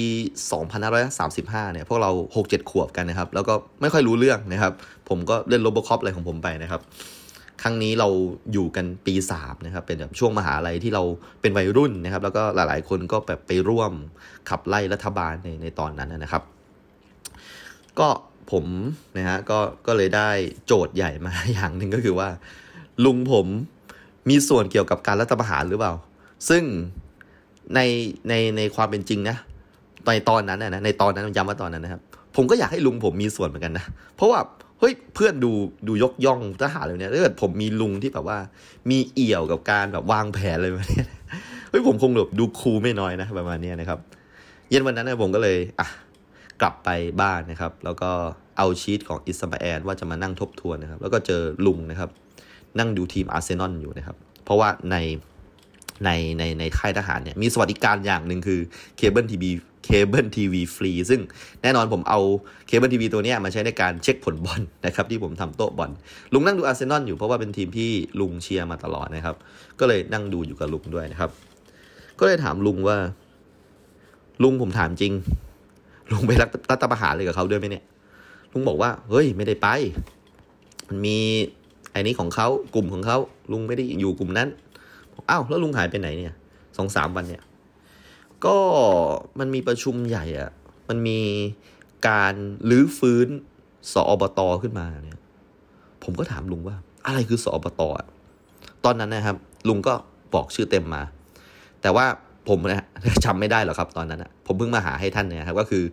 [1.04, 4.74] 2535 เนี่ย พวกเรา 6-7 ขวบกันนะครับ แล้วก็ไม่ค่อยรู้เรื่องนะครับ
[5.10, 6.82] ผมก็เล่นโรบอคอปอะไรของผมไปนะครับ
[7.62, 8.08] ครั้งนี้เรา
[8.54, 11.04] อยู่กันปี 3 นะครับ เป็นแบบช่วงมหาลัยที่เรา
[11.42, 13.92] เป็นวัยรุ่นนะครับ แล้วก็หลายๆ คนก็แบบไปร่วม
[14.50, 16.44] ขับไล่รัฐบาลในในตอนนั้นนะครับ
[18.00, 18.08] ก็
[18.52, 18.66] ผม
[19.18, 20.30] นะฮะก็ก็เลยได้
[20.66, 22.30] โจทย์ใหญ่มาอย่างหนึ่งก็คือว่า
[23.06, 23.48] ลุงผม
[24.30, 25.94] มีส่วนเกี่ยวกับการรัฐประหารหรือเปล่า
[26.50, 26.64] ซึ่ง
[27.76, 27.80] ใน
[28.30, 29.38] ในในความเป็นจริงนะ
[30.06, 32.02] ในตอนนั้นนะในตอนนั้นย้ำว่าตอนนั้นนะครับ
[32.36, 34.40] ผมก็อยากให้ลุงผมมีส่วนเหมือนกันนะ เพราะว่า
[34.80, 35.52] เฮ้ยเพื่อนดู
[35.88, 38.38] ดูยกย่องทหารเลยเนี่ยถ้าเกิดผมมีลุงที่แบบว่า
[38.90, 41.04] มีเอี่ยวกับการแบบวางแผนอะไรแบบนี้
[41.70, 44.00] เฮ้ยผมคงแบบดูคูลไม่น้อยนะประมาณนี้นะครับ
[44.70, 45.88] เย็นวันนั้นนะผมก็เลยอะ
[46.62, 46.90] กลับไป
[47.22, 48.12] บ้านนะครับ แล้วก็
[48.58, 52.10] เอาชีตของอิสมาแอนว่าจะมานั่งทบทวนนะครับ แล้วก็เจอลุงนะครับ
[52.80, 54.98] นั่งดูทีมอาร์เซนอลอยู่นะครับ เพราะว่าใน
[56.06, 58.60] ในในในค่ายทหารเนี่ยมีสวัสดิการอย่างหนึ่งคือ
[58.98, 59.52] เคเบิลทีวี
[59.86, 61.22] เคเบิลทีวีฟรีซึ่ง
[61.62, 62.20] แน่นอนผมเอา
[62.68, 65.92] เคเบิลทีวีตัวนี้มาใช้ในการเช็คผลบอลนะครับที่ผมทำโต๊ะบอล
[66.34, 67.90] ลุงนั่งดูอาร์เซนอลอยู่เพราะว่าเป็นทีมที่
[68.20, 69.36] ลุงเชียร์มาตลอดนะครับ
[69.80, 71.32] ก็เลยนั่งดูอยู่กับลุงด้วยนะครับ
[72.20, 72.98] ก็เลยถามลุงว่า
[74.44, 75.14] ลุงผมถามจริง
[76.12, 76.32] ลุงไป
[76.72, 77.84] รัฐประหารเลยกับเขาด้วยไหมเนี่ย
[78.52, 79.68] ลุงบอกว่า เฮ้ยไม่ได้ไป
[80.88, 81.18] มันมี
[81.92, 83.18] ไอ้นี้ของเขากลุ่มของเขา
[83.52, 84.50] ลุงไม่ได้อยู่กลุ่มนั้น
[85.30, 86.34] อ้าวแล้วลุงหายไปไหนเนี่ย
[86.78, 87.44] สองสามวันเนี่ย
[88.46, 88.58] ก็
[89.40, 90.52] มันมีประชุมใหญ่อะ
[90.90, 91.20] มันมี
[92.08, 92.34] การ
[92.70, 93.28] ลื้อฟื้น
[93.94, 95.20] สอบตขึ้นมาเนี่ย
[96.04, 97.90] ผมก็ถามลุงว่า อะไรคือสอบตอ
[98.86, 99.38] ตอนนั้นนะครับ
[99.68, 99.94] ลุงก็
[100.34, 101.02] บอกชื่อเต็มมา
[101.82, 102.06] แต่ว่า
[102.50, 102.86] ผมนะ
[103.26, 105.84] จำไม่ได้หรอกครับตอนนั้นนะผมเพิ่งมาหาให้ท่านเนี่ยครับก็คือ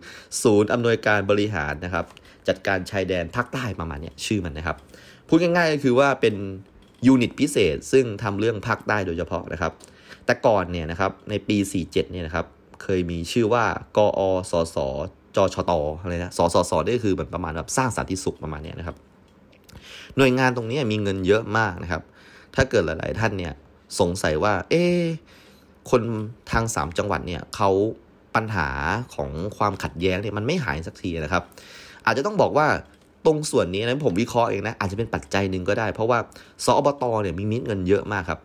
[0.43, 2.05] ศูนย์อำนวยการบริหารนะครับ
[2.47, 4.77] จัดการชายแดนภาคใต้ประมาณนี้ชื่อมันนะครับ
[5.27, 6.35] พูดง่ายๆก็คือว่าเป็น
[7.05, 9.71] ยูนิตพิเศษ ซึ่งทำเรื่องภาคใต้โดยเฉพาะนะครับ
[10.25, 12.45] แต่ก่อนเนี่ยนะครับในปี 47เนี่ยนะครับ
[12.83, 13.65] เคยมีชื่อว่า
[13.97, 14.77] กอสส
[15.35, 18.95] จชตอะไรนะสสสนี่คือแบบประมาณแบบสร้างสันติสุขประมาณนี้นะครับ
[20.17, 22.01] หน่วยงานตรงนี้มีเงินเยอะมากนะครับ
[22.55, 23.53] ถ้าเกิดหลาย ๆ ท่านเนี่ย
[23.99, 24.83] สงสัยว่า เอ๊
[25.91, 26.01] คน
[26.51, 27.69] ทางสามจังหวัดเนี่ยเขา
[28.35, 28.67] ปัญหา
[29.15, 31.43] ของความขัดแย้งเนี่ยมันไม่หายสักทีนะครับ
[32.05, 32.67] อาจจะต้องบอกว่า
[33.25, 36.19] ตรงส่วนนี้นะผมวิเคราะห์เองนะอาจจะเป็นปัจจัยหนึ่งก็ได้ เพราะว่า
[36.65, 38.39] สอบตเนี่ยมีมิตเงินเยอะมากครับ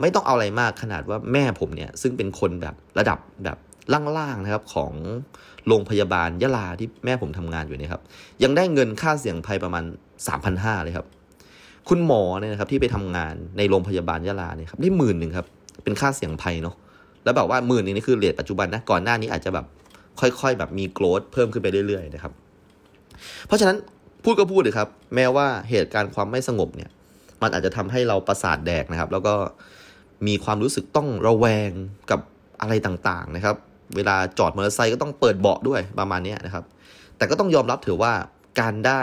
[0.00, 3.58] ไม่ต้องเอาอะไรมากขนาดว่าแม่ผมเนี่ยซึ่งเป็นคนแบบระดับแบบ
[4.18, 4.92] ล่างๆนะครับของ
[5.66, 8.02] โรงพยาบาลยะลาที่แม่ผมทำงานอยู่เนี่ยครับ
[8.42, 9.84] ยังได้เงินค่าเสี่ยงภัยประมาณ
[10.34, 11.06] 3,500เลยครับ
[11.88, 15.46] คุณหมอเนี่ยนะครับที่ไปทำงานในโรงพยาบาลยะลาเนี่ยครับได้หมื่นหนึ่งครับ
[15.84, 16.76] เป็นค่าเสี่ยงภัยเนาะ
[17.24, 19.66] แล้วแบบว่าหมื่นนึงนี่คือเรทปัจจุบันนะก่อนหน้านี้อาจจะแบบ
[20.20, 22.32] ค่อยๆ แบบมีโกรดเพิ่มขึ้นไปเรื่อยๆนะครับ
[23.46, 23.76] เพราะฉะนั้น
[24.24, 26.90] พูดก็พูดเลยครับ แม้ว่าเหตุการณ์ความไม่สงบเนี่ย
[27.42, 29.34] มันอาจจะทำให้เราประสาทแดกนะครับ แล้วก็
[30.26, 31.70] มีความรู้สึกต้องระแวง
[32.10, 32.20] กับ
[32.60, 33.56] อะไรต่างๆนะครับ
[33.96, 36.64] เวลาจอดมอเตอร์ไซค์ก็ต้องเปิดเบาะด้วยประมาณนี้นะครับ
[37.16, 38.12] แต่ก็ต้องยอมรับถือว่า
[38.60, 39.02] การได้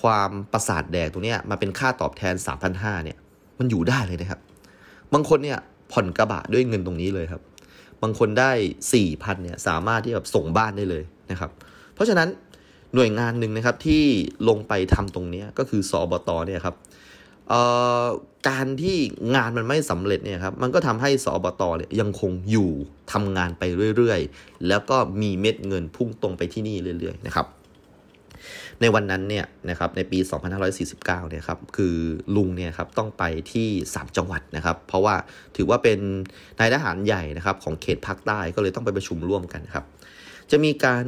[0.00, 2.34] ความประสาทแดกตรงนี้มาเป็นค่าตอบแทน
[2.70, 3.18] 3,500เนี่ย
[3.58, 4.40] มันอยู่ได้เลยนะครับ
[5.14, 5.58] บางคนเนี่ย
[5.92, 7.42] ผ่อนกระบะด้วยเงินตรงนี้เลยครับ
[8.02, 8.50] บางคนได้
[8.92, 11.50] สี่พันเนี่ยสามารถที่แบบส่งบ้านได้เลยนะครับ
[11.94, 12.28] เพราะฉะนั้น
[12.94, 14.04] หน่วยงานหนึ่งนะครับที่
[14.48, 16.76] ลงไปทำตรงนี้ก็คือสอบตเนี่ยครับ
[18.48, 18.96] การที่
[19.34, 22.70] งานมันไม่สำเร็จเนี่ยครับมันก็ทำให้สอบตเนี่ยยังคงอยู่
[23.12, 23.62] ทำงานไป
[23.96, 27.46] เรื่อยๆ แล้วก็มีเม็ดเงินพุ่งตรงไปที่นี่เรื่อยๆนะครับ
[28.80, 30.18] ในวันนั้นเนี่ยนะครับในปี
[30.74, 31.94] 2549เนี่ยครับคือ
[32.36, 35.14] ลุงเนี่ยครับต้องไปที่ 3 จังหวัดนะครับ เพราะว่า
[35.56, 35.98] ถือว่าเป็น
[36.60, 39.84] นายทหารใหญ่นะครับของเขตภาคใต้ก็เลยต้องไปประชุมร่วมกันครับ
[40.50, 41.04] จะมีการ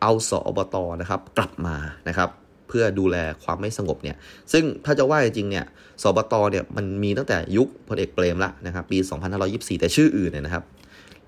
[0.00, 1.76] เอาสอบตนะครับกลับมา
[2.08, 2.30] นะครับ
[2.68, 4.16] เพื่อดูแลความไม่สงบเนี่ย
[4.52, 5.64] ซึ่งถ้าจะว่าจริงเนี่ย
[6.02, 8.98] สบตเนี่ยมันมีตั้งแต่ยุคพลเอกเปรมละนะครับ ปี
[9.40, 10.64] 2524 แต่ชื่ออื่นเนี่ยนะครับ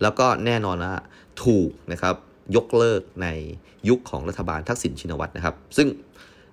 [0.02, 0.92] แล้วก็แน่นอนละ
[1.44, 2.14] ถูกนะครับ
[2.56, 3.28] ยกเลิกใน
[3.88, 5.88] ยุคของรัฐบาลทักษิณชินวัตรนะครับ ซึ่ง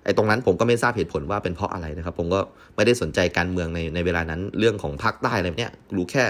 [0.04, 2.40] ไอ้ตรงนั้นผมก็ไม่ทราบเหตุผลว่าเป็นเพราะอะไรนะครับ ผมก็
[2.76, 6.24] ไม่ได้สนใจการเมืองในในเวลานั้นเรื่องของภาคใต้อะไรเนี้ยรู้แค่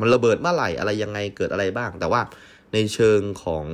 [0.00, 2.20] มันระเบิดเมื่อไหร่อะไรยังไงเกิดอะไรบ้าง แต่ว่า
[2.72, 3.64] ในเชิงของ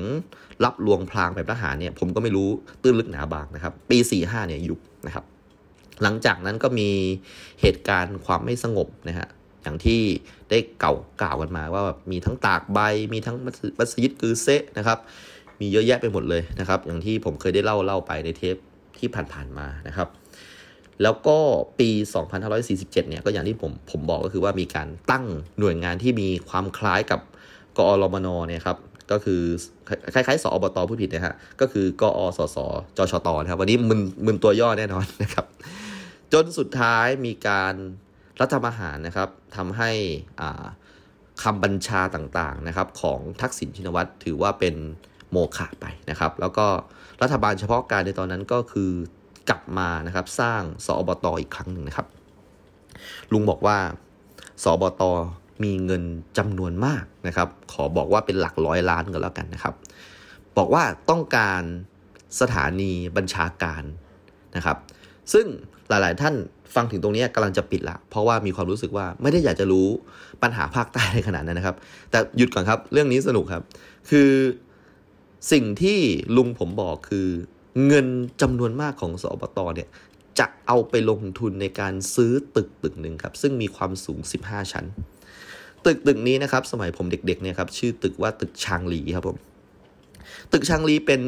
[0.64, 2.48] รับลวงพลางแบบทหารเนี่ยผมก็ไม่รู้
[2.82, 5.24] ตื้นลึกหนาบางนะครับ ปี 45เนี่ยยุคนะครับ
[6.02, 6.88] หลังจากนั้นก็มี
[7.60, 9.28] เหตุการณ์ความไม่สงบนะฮะ
[9.62, 10.00] อย่างที่
[10.50, 12.78] ได้เก่ากล่าวกันมาว่าแบบมีทั้งตากใบ
[13.12, 13.36] มีทั้ง
[13.78, 14.98] มัสยิดกือเซนะครับ
[15.60, 18.56] มีเยอะแยะไปหมดเลยนะครับ อย่างที่ผมเคยได้เล่าเล่าไปในเทป
[18.98, 20.08] ที่ผ่านๆมานะครับ
[21.02, 21.38] แล้วก็
[21.78, 21.90] ปี
[22.44, 25.24] 2547 เนี่ยก็อย่างที่ผมผมบอกก็คือว่ามีการตั้ง
[25.58, 27.20] หน่วยงานที่มีความคล้ายกับ
[27.78, 28.78] กอรมนเนี่ยครับ
[29.10, 29.42] ก็คือ
[30.14, 32.56] คล้ายๆสอบตผู้ผิดนะฮะก็คือกอสส
[32.96, 35.46] จชตนะครับ วันนี้มึนมึนตัวย่อแน่นอนนะครับ
[36.32, 37.74] จนสุดท้ายมีการ
[38.40, 39.90] รัฐประหารนะครับทำให้
[41.42, 44.74] คำบัญชาต่างๆนะครับของทักษิณชินวัตรถือว่าเป็น
[45.30, 46.66] โมฆะไปนะครับ แล้วก็
[47.22, 48.90] รัฐบาลเฉพาะการในตอนนั้นก็คือ
[49.48, 52.06] กลับมานะครับสร้างสอบตออีกครั้งหนึ่งนะครับ
[53.32, 53.78] ลุงบอกว่า
[54.62, 55.12] สอบตอ
[55.64, 56.02] มีเงิน
[56.38, 59.74] จำนวนมากนะครับ ขอบอกว่าเป็นหลักร้อยล้านกันแล้วกันนะครับ
[60.58, 61.62] บอกว่าต้องการ
[62.40, 63.82] สถานีบัญชาการ
[64.56, 64.78] นะครับ
[65.32, 65.46] ซึ่ง
[65.88, 66.34] หลายๆท่าน
[66.74, 69.88] ฟังถึงตรงนี้กำลังจะปิดละ เพราะว่ามีความรู้สึกว่าไม่ได้อยากจะรู้
[70.42, 71.76] ปัญหาภาคใต้ในขนาดนั้นนะครับ
[72.10, 73.62] แต่หยุดก่อนครับ เรื่องนี้สนุกครับ
[74.10, 74.30] คือ
[75.52, 75.98] สิ่งที่
[76.36, 77.28] ลุงผมบอกคือ
[77.86, 78.06] เงิน
[78.42, 79.88] จำนวนมากของศอ.บต.เนี่ย
[80.38, 84.84] จะเอาไปลงทุนในการซื้อตึกตึกหนึ่งครับ ซึ่งมีความสูง 15 ชั้น
[85.86, 89.36] ตึกตึกนี้นะครับ สมัยผมเด็กๆเนี่ยครับชื่อตึกว่าตึกชางหลีครับผม
[90.52, 91.22] ตึกชางหลีเป็น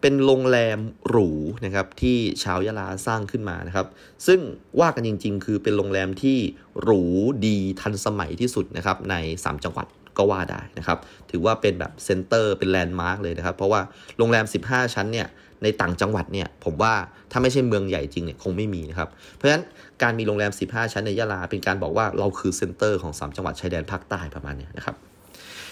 [0.00, 1.28] เป็นโรงแรมหรู
[1.64, 3.86] นะครับที่ชาวยะลาสร้างขึ้นมานะครับ
[4.26, 4.40] ซึ่ง
[4.80, 6.38] ว่ากันจริง ๆ คือเป็นโรงแรมที่
[6.82, 7.02] หรู
[7.46, 9.86] ดีทันสมัยที่สุดนะครับใน 3 จังหวัด
[10.18, 10.98] ก็ว่าได้นะครับ
[11.30, 13.80] ถือว่าเป็นแบบ center เป็น landmark เลยนะครับ เพราะว่า
[14.18, 15.28] โรงแรม 15 ชั้นเนี่ย
[15.62, 16.94] ในต่างจังหวัดเนี่ยผมว่า
[17.30, 19.62] ถ้าไม่ใช่เมืองใหญ่จริงเนี่ยคงไม่มีนะครับ เพราะฉะนั้น
[20.02, 24.96] การมีโรงแรม 15 ชั้นในยะลา เป็นการบอกว่าเราคือเซ็นเตอร์ของ 3 จังหวัดชายแดนภาคใต้ประมาณนี้นะครับ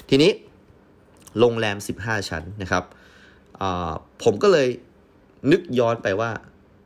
[0.09, 0.31] ทีนี้
[1.39, 2.85] โรงแรม 15 ชั้นนะครับ
[4.23, 4.69] ผมก็เลย
[5.51, 6.31] นึกย้อนไปว่า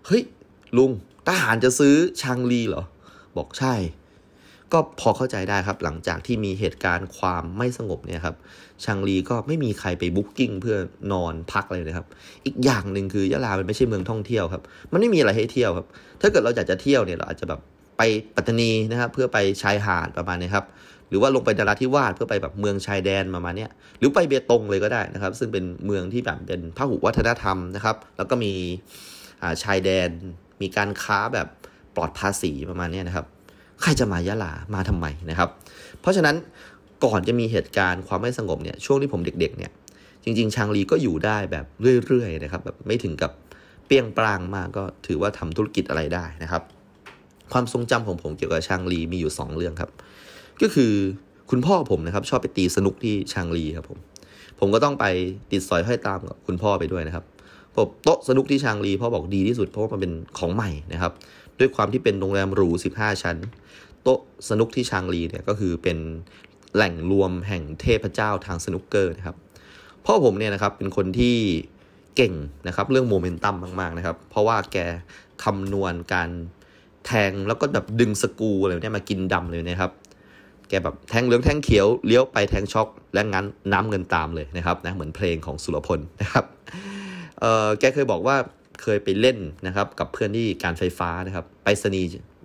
[0.07, 0.23] เฮ้ย
[0.77, 0.91] ลุง
[1.29, 2.85] ทหารจะซื้อชางลีเหรอ
[3.37, 3.75] บอกใช่
[4.73, 8.37] ก็พอเข้าใจได้ครับหลังจากที่มีเหตุการณ์ความไม่สงบเนี่ยครับ
[8.85, 10.77] ชางลีก็ไม่มีใครไปบุ๊กิ้งเพื่อ
[11.13, 12.07] นอนพักเลยนะครับ
[12.47, 14.63] อีกอย่างหนึ่งคือยะลามันไม่ใช่เมืองท่องเที่ยวครับ
[14.93, 15.87] มันไม่มีอะไรให้เที่ยวครับ
[16.21, 17.61] ถ้าเกิดเราอยากจะเที่ยวเนี่ยเราอาจจะแบบ
[17.99, 18.03] ไป
[18.37, 20.67] ปัตตานีนะครับ เพื่อไปชายหาดประมาณนี้ครับ
[21.13, 23.67] รือว่าลงไปนราธิวาสเพื่อไปแบบเมืองชายแดนประมาณนี้
[23.99, 28.53] หรือไปเบตงเลยก็ได้นะครับ ซึ่งเป็นเมืองที่แบบเป็นพหุวัฒนธรรมนะครับ แล้วก็มี
[29.63, 30.09] ชายแดน
[30.63, 31.49] มีการค้าแบบ
[31.97, 33.27] ปลอดภาษีประมาณนี้นะครับ
[33.83, 35.49] ใครจะมายะลามาทำไมนะครับ
[36.01, 36.37] เพราะฉะนั้น
[37.05, 39.71] ก่อนจะมีเหตุการณ์ความไม่สงบเนี่ยช่วงที่ผมเด็กๆเนี่ย
[40.25, 41.67] จริง ๆชางลีก็อยู่ได้แบบ
[42.07, 43.33] เรื่อยๆนะครับแบบไม่ถึงกับ
[43.87, 46.63] เปี้ยงปรางมากก็ถือว่าทำธุรกิจอะไรได้นะครับ
[47.53, 49.91] ความทรงจำของผมเกี่ยวกับชางลีมีอยู่ 2 เรื่องครับ
[50.63, 50.93] ก็คือ
[51.51, 53.99] คุณพ่อผมนะครับ ชอบไปตีสนุกที่ชางลีครับผม
[54.61, 55.05] ผมก็ต้องไป
[55.51, 57.25] ติดสอยห้อยตามกับคุณพ่อไปด้วยนะครับ
[57.77, 61.13] ผมโต๊ะสนุกที่ชางลีพ่อบอกดีที่สุดเพราะว่ามันเป็นของใหม่นะครับ
[61.59, 63.37] ด้วยความที่เป็นโรงแรมหรู 15 ชั้น
[64.03, 65.99] โต๊ะสนุกที่ชางลีเนี่ยก็คือเป็น
[66.75, 69.37] แหล่งรวมแห่งเทพเจ้าทางสนุกเกอร์นะครับ
[70.05, 71.37] พ่อผมเนี่ยนะครับเป็นคนที่
[72.17, 72.35] เก่ง
[72.67, 74.77] นะครับเรื่องโมเมนตัมมาก ๆ นะครับ เพราะว่าแก
[75.45, 76.31] คำนวณการ
[77.07, 79.93] แทงแล้วก็แบบดึงสกูอะไรเนี่ยมากินดำเลยนะครับ
[80.73, 86.45] แกแบบแทงเหลืองแทงเขียวเลี้ยวไปแทงช็อกและงั้นน้ำเงินตามเลยนะครับนะเหมือนเพลงของสุรพลนะครับ
[87.41, 88.37] เออแกเคยบอกว่า
[88.83, 92.03] เคยไปเล่นนะครับกับเพื่อนที่การไฟฟ้านะครับไปสนี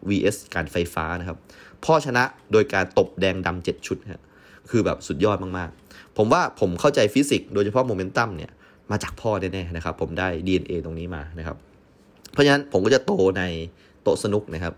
[0.09, 1.37] vs การไฟฟ้านะครับ
[1.85, 4.23] พ่อชนะโดยการตบแดงดำเจ็ดชุดครับ
[4.69, 8.51] คือแบบสุดยอดมากๆ ผมว่าผมเข้าใจฟิสิกส์โดยเฉพาะโมเมนตัมเนี่ย
[8.91, 11.57] มาจากพ่อแน่ๆนะครับ ผมได้ DNA ตรงนี้มานะครับ
[12.33, 13.43] เพราะฉะนั้นผมก็จะโตใน
[14.03, 14.73] โต๊ะสนุกนะครับ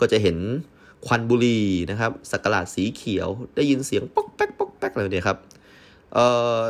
[0.00, 0.36] ก็จะเห็น
[1.06, 5.38] ควันบุหรี่นะครับสักหลาดสีเขียว ได้ยินเสียงป๊อกแป๊กป๊อกแป๊กอะไรเนี่ยครับ
[6.14, 6.26] เอ่
[6.56, 6.60] อ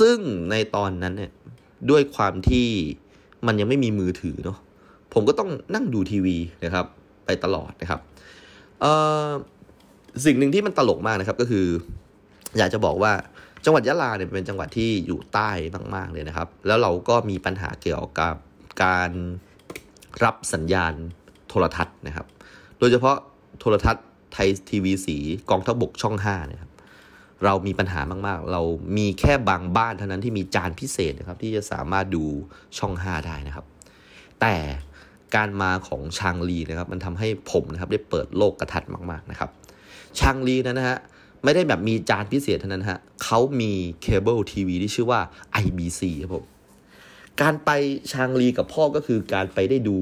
[0.00, 0.18] ซึ่ง
[0.50, 1.32] ในตอนนั้นเนี่ย
[1.90, 2.68] ด้วยความที่
[3.46, 4.58] มันยังไม่มีมือถือเนาะ
[5.12, 6.86] ผมก็ต้องนั่งดูทีวีนะครับ
[7.26, 8.00] ไปตลอดนะครับ
[8.80, 8.92] เอ่
[9.26, 9.28] อ
[10.24, 11.66] สิ่งหนึ่งที่มันตลกมากนะครับก็คือ
[12.58, 13.12] อยากจะบอกว่า
[13.64, 15.50] จังหวัดยะลาเนี่ยเป็นจังหวัดที่อยู่ใต้
[15.94, 18.34] มากๆเลยนะครับ แล้วเราก็มีปัญหาเกี่ยวกับ
[18.84, 19.10] การ
[20.24, 20.94] รับสัญญาณ
[21.48, 22.26] โทรทัศน์นะครับ
[22.78, 23.16] โดยเฉพาะ
[23.60, 25.16] โทรทัศน์ไทยทีวีสี
[25.50, 26.70] กองทัพบกช่อง5นะครับ
[27.44, 28.62] เรามีปัญหามากๆ เรา
[28.96, 32.24] มีแค่บางบ้านเท่านั้นที่มีจานพิเศษนะครับที่จะสามารถดู
[32.78, 33.66] ช่อง 5 ได้นะครับ
[34.40, 34.54] แต่
[35.34, 39.50] การมาของชางลีนะครับมันทำให้ผมนะครับได้เปิดโลกทัศน์มากๆนะครับ
[40.18, 40.98] ชางลีนะนะฮะ
[41.44, 43.72] ไม่ได้แบบมีจานพิเศษเท่านั้นฮะเขามี
[44.02, 45.20] เคเบิลทีวีที่ชื่อว่า
[45.62, 46.44] IBC ครับผม
[47.40, 47.70] การไป
[48.12, 49.98] ชางลีกับพ่อก็คือการไปได้ดู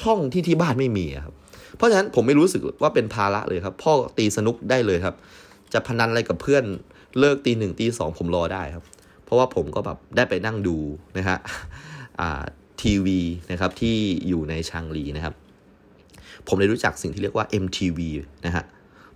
[0.00, 1.34] ช่องที่ที่บ้านไม่มีครับ
[1.78, 5.14] เพราะฉะนั้นผมไม่รู้สึกว่าเป็นภาระเลยครับ พ่อตีสนุกได้เลยครับ
[5.72, 6.64] จะพนันอะไรกับเพื่อน
[7.18, 8.84] เลิกตีหนึ่งตีสองผมรอได้ครับ
[9.24, 10.76] เพราะว่าผมก็แบบได้ไปนั่งดู
[11.18, 11.38] นะฮะ
[12.82, 13.20] ทีวี
[13.52, 13.96] นะครับที่
[14.28, 15.34] อยู่ในชางลีนะครับ
[16.48, 17.98] ผมได้รู้จักสิ่งที่เรียกว่า MTV
[18.46, 18.64] นะฮะ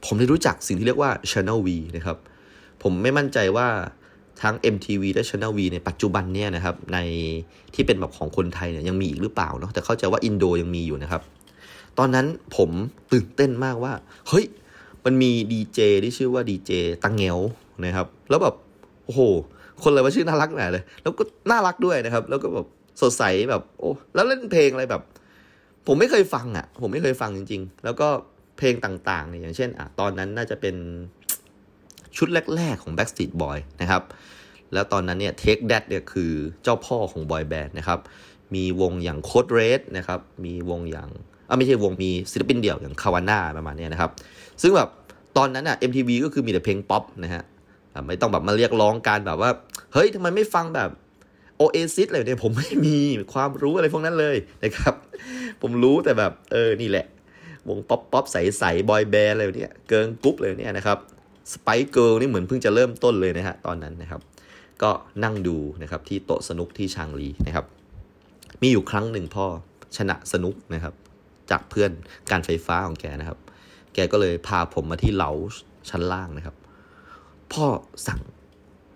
[0.04, 2.16] ผมได้รู้จักสิ่งที่เรียกว่า Channel V นะครับ
[2.82, 3.68] ผมไม่มั่นใจว่า
[4.42, 6.98] ทั้ง MTV และ Channel V ในปัจจุบันเนี่ยนะครับใน
[7.74, 11.22] ที่เป็นแบบของคนไทยเนี่ยยังมีอีกหรือเปล่าเนาะแต่เข้าใจว่าอินโดยังมีอยู่นะครับ
[11.98, 12.26] ตอนนั้น
[12.56, 12.70] ผม
[13.12, 13.92] ตื่นเต้นมากว่า
[14.28, 14.44] เฮ้ย
[15.04, 16.72] มันมีดีเจที่ชื่อว่าดีเจ
[17.04, 17.38] ตังเงว
[17.84, 18.54] นะครับ แล้วแบบ
[19.04, 19.20] โอ้โห
[19.82, 22.66] คนอะไรว่าชื่อน่ารักหน่เลย แล้วก็น่ารักด้วยนะครับ แล้วก็แบบ
[23.00, 25.02] สดใสแบบ โอ้ แล้วเล่นเพลงอะไรแบบ
[25.86, 28.08] ผมไม่เคยฟังอะ่ะ ผมไม่เคยฟังจริง ๆ แล้วก็
[28.58, 30.76] เพลงต่างๆเนี่ยอย่างเช่นอะตอนนั้นน่าจะเป็น
[32.16, 34.02] ชุดแรก ๆ ของ Backstreet Boy นะครับ
[34.72, 36.32] แล้วตอนนั้นเนี่ย Take That เนี่ยคือ
[36.62, 38.00] เจ้าพ่อของ boy band นะครับ
[38.54, 41.10] มีวงอย่าง Code Red นะครับ มีวงอย่าง
[41.58, 44.10] ไม่ใช่วงมีศิลปินเดี่ยวอย่าง Kavana ประมาณนี้นะครับ
[44.62, 44.88] ซึ่งแบบ
[45.36, 47.42] ตอนนั้นอะ MTV ก็คือมีแต่เพลงป๊อปนะฮะ
[48.06, 49.50] ไม่ต้องแบบมาเรียกร้องการแบบว่า
[49.92, 50.90] เฮ้ยทำไมไม่ฟังแบบ
[51.60, 52.98] Oasis อะไรเนี่ยผมไม่มี
[53.32, 54.94] ความรู้อะไรพวกนั้นเลยนะครับ
[55.62, 57.06] ผมรู้แต่แบบเออนี่แหละ
[57.68, 60.98] วงป๊อปป๊อปใสๆ boy band อะไรเนี่ย girl group เลยเนี่ยนะครับ
[61.52, 64.20] Spice Girls นี่เหมือนเพิ่งจะเริ่มต้นเลยนะฮะตอนนั้นนะครับ
[64.82, 64.90] ก็
[65.24, 67.66] นั่งดูนะครับที่โต๊ะสนุ๊กที่ชางลีนะครับ
[68.62, 69.46] มีอยู่ครั้งหนึ่งพ่อ
[69.96, 70.94] ชนะสนุ๊กนะครับ
[71.50, 71.90] จากเพื่อน
[72.30, 73.38] การไฟฟ้าของแกนะครับ
[73.94, 75.30] แกก็เลยพาผมมาที่เหลา
[75.90, 76.56] ชั้นล่างนะครับ
[77.52, 77.66] พ่อ
[78.06, 78.20] สั่ง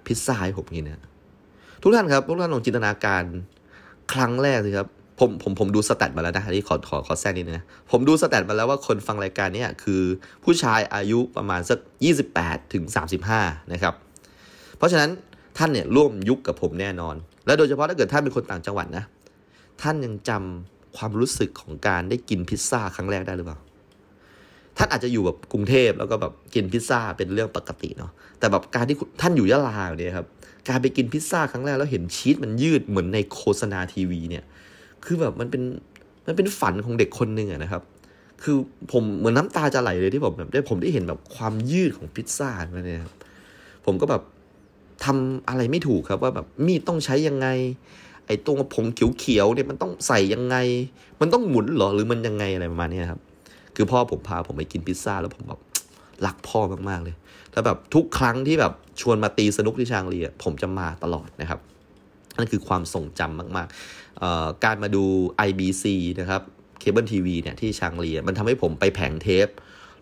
[0.06, 1.02] พิซซ่าให้ผมกินนะ
[1.82, 3.22] ทุกท่านครับทุกท่านลองจินตนาการ
[4.12, 4.88] ครั้งแรกสิครับ
[5.20, 10.02] ผมผมผมดู stat มาแล้วนะที่ขอขอขอแทรกนิดนึงนะผมดู stat มาแล้วว่าคนฟังรายการนี้คือ
[10.44, 11.78] ผู้ชายอายุประมาณสัก
[12.26, 12.84] 28ถึง
[13.28, 13.94] 35 นะครับ
[14.76, 15.10] เพราะฉะนั้น
[15.58, 17.14] ท่านเนี่ยร่วมยุคกับผมแน่นอน
[17.46, 19.04] และโดยเฉพาะถ้าเกิดท่านเป็นคนต่างจังหวัดนะ
[19.82, 23.58] ท่านยังจำ ความรู้สึกของการได้กินพิซซ่าครั้งแรกได้หรือเปล่า
[24.76, 30.26] ท่านอาจจะอยู่แบบกรุงเทพแล้วก็แบบกินพิซซ่าเป็นเรื่องปกติเนาะ แต่แบบการที่ท่านอยู่ยะลาเนี่ยครับ
[30.68, 34.44] การไปกินพิซซ่าครั้งแรกแล้วเห็นชีสมันยืดเหมือนในโฆษณาทีวีเนี่ย
[35.04, 35.62] คือแบบมันเป็น
[36.26, 37.82] มันเป็นฝันของเด็กคนหนึ่งอะนะครับ
[38.42, 38.56] คือ
[38.92, 42.50] ผมเหมือนน้ำตาจะไหลเลยที่ผมแบบได้ผมได้เห็นแบบความยืดของพิซซ่า
[42.86, 43.14] เนี่ยครับ
[43.86, 44.22] ผมก็แบบ
[45.04, 47.46] ทำอะไรไม่ถูกครับว่าแบบมีดต้องใช้ยังไง
[48.26, 48.86] ไอ้ตรงผง
[49.18, 50.56] เขียวๆเนี่ยมันต้องใส่ยังไง
[51.20, 53.20] มันต้องหมุนหรอหรือมันยังไงอะไรประมาณนี้ครับ
[53.76, 55.60] คือพ่อผมพาผมไปกินพิซซ่าแล้วผมแบบ
[56.26, 57.14] รักพ่อมากๆเลย
[57.52, 61.60] แล้วแบบทุกครั้งที่แบบชวนมาตีสนุกที่ชางรีผมจะมาตลอดนะครับ
[62.38, 65.04] นั่นคือความทรงจำมากๆ การมาดู
[65.48, 65.84] IBC
[66.20, 66.42] นะครับ
[66.80, 69.48] เคเบิลทีวีเนี่ยที่ชางรีมันทำให้ผมไปแผงเทป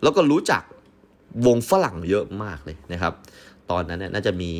[0.02, 0.62] แล้วก็รู้จัก
[1.46, 3.12] วงฝรั่งเยอะมากเลยนะครับ
[3.70, 4.52] ตอนนั้นเนี่ยน่าจะมี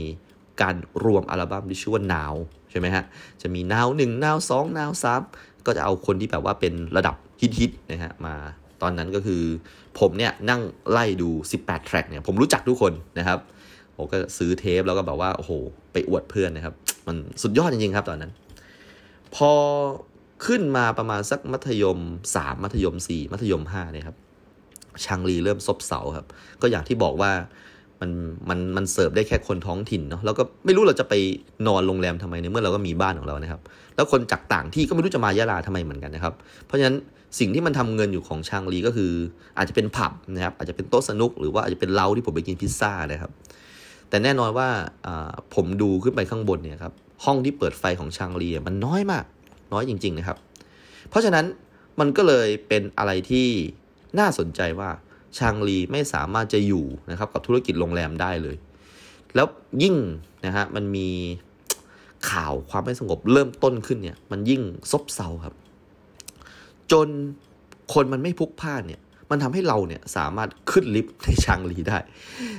[0.63, 2.35] การรวมอัลบั้มที่ชื่อว่านาว
[2.75, 3.05] ช่ไหมฮะ
[3.43, 5.23] จะมีนาวหนึ่งนาวสองนาวสาม
[5.67, 8.35] ก็จะเอาคนที่แบบว่าเป็นระดับฮิตๆนะฮะมา
[8.83, 9.43] ตอนนั้นก็คือ
[9.99, 10.61] ผมเนี่ยนั่ง
[10.91, 13.39] ไล่ดู 18 แทร็กเนี่ยผมรู้จักทุกคนนะครับ
[13.97, 15.53] ผมก็ซื้อเทปแล้วก็แบบว่าโอ้โห
[15.93, 16.75] ไปอวดเพื่อนนะครับ
[17.07, 18.33] มันสุดยอดจริงๆครับตอนนั้น
[19.35, 19.51] พอ
[20.47, 21.99] ขึ้นมาประมาณสักมัธยม
[22.33, 24.17] 3 มัธยม 4 มัธยม5เนี่ยครับ
[25.05, 26.27] ชางลีเริ่มซบเซาครับ
[26.63, 27.33] ก็อย่างที่บอกว่า
[28.05, 28.13] มัน
[28.51, 31.15] มันมันเสิร์ฟได้แค่คนท้องถิ่นเนาะแล้วก็ไม่รู้เราจะไป
[31.67, 33.61] นอนโรงแรมทำไมในเมื่อเราก็มีบ้านของเรานะครับ
[33.97, 36.35] แล้วคนจากต่างที่ก็ไม่รู้จะมายะลาทำไมเหมือนกันนะครับ
[36.67, 36.97] เพราะฉะนั้น
[37.39, 39.11] สิ่งที่มันทำเงินอยู่ของชางลีก็คือ
[39.59, 43.31] อาจจะเป็นผับนะครับอาจจะเป็นโต๊ะสนุก หรือว่าอาจจะเป็นเล้าที่ผมไปกินพิซซ่านะครับ
[44.09, 44.69] แต่แน่นอนว่า
[45.55, 46.93] ผมดูขึ้นไปข้างบนเนี่ยครับ
[47.25, 49.25] ห้องที่เปิดไฟของชางลีมันน้อยมาก
[49.73, 50.39] น้อยจริง ๆนะครับ
[51.11, 51.45] เพราะฉะนั้น
[52.01, 53.49] มันก็เลยเป็นอะไรที่
[54.19, 54.91] น่าสนใจว่า
[55.39, 58.57] ชางลีไม่สามารถจะอยู่นะครับกับธุรกิจโรงแรมได้เลย
[59.35, 59.47] แล้ว
[59.83, 59.97] ยิ่ง
[60.47, 61.09] นะฮะมันมี
[62.31, 65.55] ข่าวความไม่สงบเริ่มต้นขึ้นเนี่ยมันยิ่งซบเซาครับ
[66.93, 67.09] จน
[67.95, 71.99] คนมันไม่พุกพ่านเนี่ยมันทำให้เราเนี่ยสามารถขึ้นลิฟต์ในชางลีได้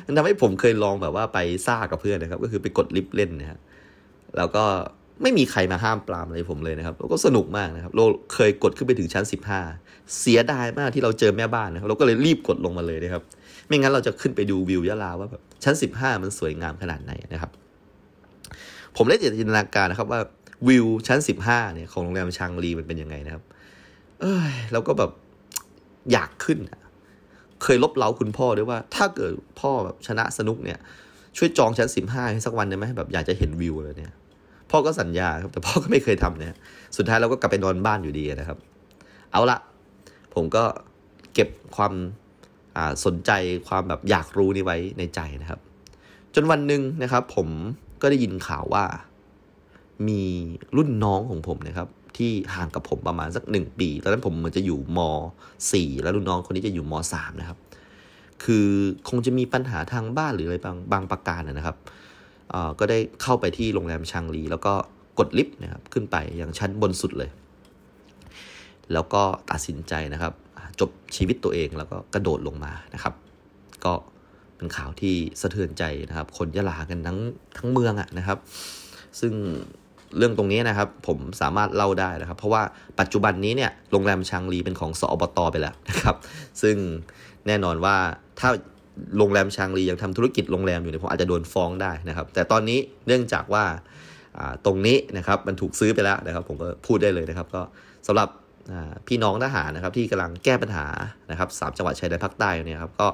[0.06, 3.60] มันทำให้ผมเคยลองแบบว่าไปซ่ากับเพื่อนนะครับ ก็คือไปกดลิฟต์เล่นนะฮะ
[4.38, 4.66] แล้วก็
[5.22, 9.26] ไม่มีใครมาห้ามปรามอะไรผมเลยนะครับแล้วก็สนุกมากนะครับเราเคยกดขึ้นไปถึงชั้น
[9.58, 9.85] 15
[10.20, 13.24] เสียดายมากที่เราเจอแม่บ้านนะครับเราก็เลยรีบกดลงมาเลยนะครับ
[13.68, 17.52] ไม่งั้นเราจะขึ้นไปดูวิวยะลาว่าแบบชั้น 15 มันสวยงามขนาดไหนนะครับ
[18.98, 20.22] ผมได้จินตนาการนะครับว่า
[20.68, 23.44] วิวชั้น 15เนี่ยของโรงแรมชางรีมันเป็นยังไงนะครับ
[24.22, 25.12] เอ้ยเราก็แบบ
[26.12, 26.60] อยากขึ้น
[27.64, 30.80] เคยลบเล้าคุณพ่อด้วยว่า ถ้าเกิดพ่อแบบชนะสนุกเนี่ย
[31.38, 34.14] ช่วยจองชั้น 15 ให้สักวันได้ไหมแบบอยากจะเห็นวิวเลยเนี่ย
[34.72, 36.58] พ่อก็สัญญาครับแต่พ่อก็ไม่เคยทำเนี่ย
[36.98, 38.58] สุดท้ายเราก็กลับไปนอนบ้านอยู่ดีนะครับ
[39.32, 39.58] เอาละ
[40.36, 40.64] ผมก็
[41.34, 41.94] เก็บความ
[43.06, 43.32] สนใจ
[43.68, 45.60] ความแบบอยากรู้นี่ไว้ในใจนะครับ
[46.36, 47.48] จนวันหนึ่งนะครับ ผม
[48.02, 48.86] ก็ได้ยินข่าวว่า
[50.08, 50.22] มี
[50.78, 55.00] รุ่นน้องของผมนะครับ ที่ห่างกับผมประมาณสักหนึ่งปีตอนนั้นผมมันจะอยู่ม
[55.52, 57.58] .4 แล้วรุ่นน้องคนนี้จะอยู่ม .3 นะครับ
[58.44, 58.68] คือ
[59.10, 61.78] คงจะมีปัญหาทางบ้านหรืออะไรบางบางประการนะครับ
[62.80, 64.74] ก็ได้เข้าไปที่โรงแรมชางลีแล้วก็
[65.20, 67.30] กดลิฟต์นะครับขึ้นไปอย่างชั้นบนสุดเลย
[68.94, 69.22] แล้วก็
[69.52, 70.34] ตัดสินใจนะครับ
[70.80, 73.14] จบชีวิตตัวเองแล้วก็กระโดดลงมานะครับ
[73.86, 73.94] ก็
[74.56, 77.20] เป็นข่าวที่สะเทือนใจนะครับ คนยะลากันทั้ง
[77.58, 78.38] ทั้งเมืองอะนะครับ
[79.20, 79.34] ซึ่ง
[80.18, 82.62] เรื่องตรงนี้นะครับ ผมสามารถเล่าได้นะครับ เพราะว่า
[83.00, 86.16] ปัจจุบันนี้เนี่ยโรงแรมชางลีเป็นของสอบตไปแล้วนะครับ
[86.62, 86.76] ซึ่ง
[87.48, 87.96] แน่นอนว่า
[88.40, 88.50] ถ้า
[89.18, 93.64] โรงแรมชางรียังทำธุรกิจโรงแรมอยู่เนี่ยผมอาจจะโดนฟ้องได้นะครับ แต่ตอนนี้เนื่องจากว่า
[94.66, 97.62] ตรงนี้นะครับมันถูกซื้อไปแล้วนะครับ ผมก็พูดได้เลยนะครับ ก็
[98.08, 98.30] สำหรับ
[99.08, 100.88] พี่น้องทหารนะครับ ที่กำลังแก้ปัญหา
[101.32, 103.08] นะครับสามจังหวัดชายแดนภาคใต้เนี่ยครับก็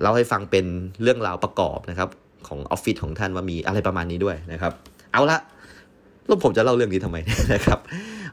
[0.00, 0.66] เล่าให้ฟังเป็น
[1.02, 2.08] เรื่องราวประกอบนะครับ
[2.48, 4.72] ของออฟฟิศของท่านว่ามีอะไรประมาณนี้ด้วยนะครับ
[5.12, 7.16] เอาละ แล้วผมจะเล่าเรื่องนี้ทำไม
[7.54, 7.78] นะครับ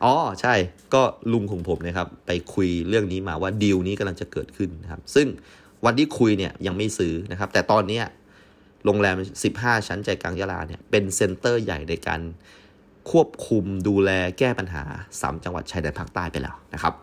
[0.04, 0.54] อ๋อใช่
[0.94, 1.02] ก็
[1.34, 5.28] ลุงของผมนะครับ ไปคุยเรื่องนี้มาว่าดีลนี้กำลังจะเกิดขึ้นนะครับ ซึ่ง
[5.86, 8.02] วันที่คุยเนี่ยยังไม่ซื้อนะครับ แต่ตอนนี้
[8.86, 9.16] โรงแรม
[9.54, 12.22] 15 ชั้นใจกลางยะลาเนี่ยเป็น center ใหญ่ในการ
[13.12, 14.84] ควบคุมดูแลแก้ปัญหา
[15.14, 16.94] 3 จังหวัดชายแดนภาคใต้ไปแล้วนะครับ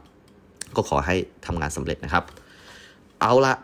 [0.76, 2.24] ก็ขอให้ทำงานสำเร็จนะครับ
[3.20, 3.55] เอาละ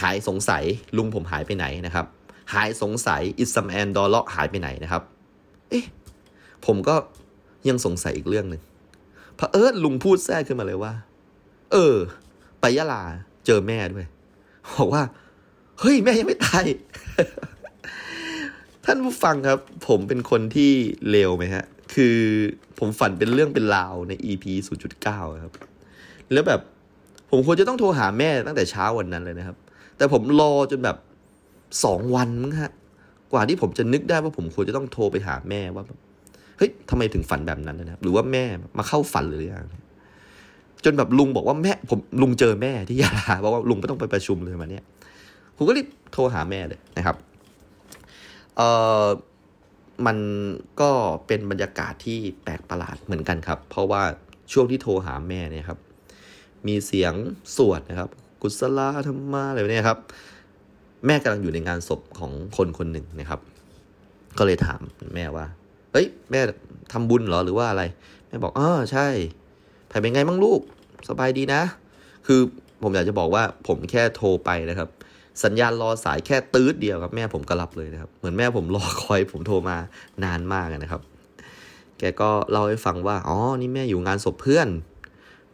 [0.00, 0.64] หายสงสัย
[0.96, 2.06] ลุงผมหายไปไหนนะครับ
[2.54, 5.02] หายสงสัยอิสมแอนดอลเลาะหายไปไหนนะครับ
[5.70, 5.84] เอ๊ะ
[6.66, 6.94] ผมก็
[7.68, 8.62] ยังสงสัยอีกเรื่องหนึ่ง
[9.38, 10.92] พระเอิญลุงพูดแทรกขึ้นมาเลยว่า
[11.72, 11.96] เออ
[12.60, 13.02] ไปยะลา
[13.46, 14.06] เจอแม่ด้วย
[14.76, 15.02] บอกว่า
[15.80, 16.64] เฮ้ย แม่ยังไม่ตาย
[18.84, 19.58] ท่านผู้ฟังครับ
[19.88, 20.72] ผมเป็นคนที่
[21.10, 21.64] เลวไหมฮะ
[21.94, 22.16] คือ
[22.78, 24.44] ผมฝันเป็นเรื่องเป็นราวใน EP
[24.94, 25.52] 0.9 ครับ
[26.32, 26.60] แล้วแบบ
[27.30, 29.56] ผมควรจะต้องโทรหาแม่ตั้งแต่เช้าวันนั้นเลยนะครับ
[29.96, 30.96] แต่ผมรอจนแบบ
[31.84, 32.70] สองวันมั้งฮะ
[33.32, 35.84] กว่าที่ผมจะนึกได้ว่าผมควรจะต้องโทรไปหาแม่ว่า
[36.58, 38.44] เฮ้ยทำไมถึงฝันแบบนั้นนะครับ หรือว่าแม่
[38.78, 39.66] มาเข้าฝันหรือยัง
[40.84, 44.84] จนแบบลุงบอกว่าแม่ผมลุงเจอแม่ที่ยาลาบอกว่าลุงไม่ต้องไปประชุมเลยมาเนี้ย
[45.56, 47.16] ผมก็รีบโทรหาแม่เลยนะครับ
[48.56, 48.62] เอ
[49.04, 49.06] อ
[50.06, 50.18] มัน
[50.80, 50.90] ก็
[51.26, 54.02] เป็นบรรยากาศที่แปลกประหลาดเหมือนกันครับ เพราะว่า
[54.52, 55.78] ช่วงที่โทรหาแม่เนี่ยครับ
[56.66, 57.12] มีเสียง
[57.56, 58.10] สวดนะครับ
[58.42, 59.98] กุศลาธรรมะอะไรเนี่ยครับ
[61.06, 63.40] แม่กำลังอยู่ในงานศพของคนคนหนึ่งนะครับ
[64.38, 64.80] ก็เลยถาม
[65.14, 65.46] แม่ว่า
[65.92, 66.40] เฮ้ย แม่
[66.92, 67.82] ทำบุญเหรอหรือว่าอะไร
[68.28, 69.08] แม่บอกอ๋อใช่
[69.88, 70.60] แผ่เป็นไงบ้างลูก
[71.08, 71.62] สบายดีนะ
[72.26, 72.40] คือ
[72.82, 74.88] ผมอยากจะบอกว่าผมแค่โทรไปนะครับ
[75.44, 79.76] สัญญาณรอสายแค่ตืดเดียวครับแม่ผมก็รับเลยนะครับ เหมือนแม่ผมรอคอยผมโทรมา
[80.24, 81.02] นานมากนะครับ
[81.98, 84.68] แกก็เล่าให้ฟังว่าอ๋อนี่แม่อยู่งานศพเพื่อน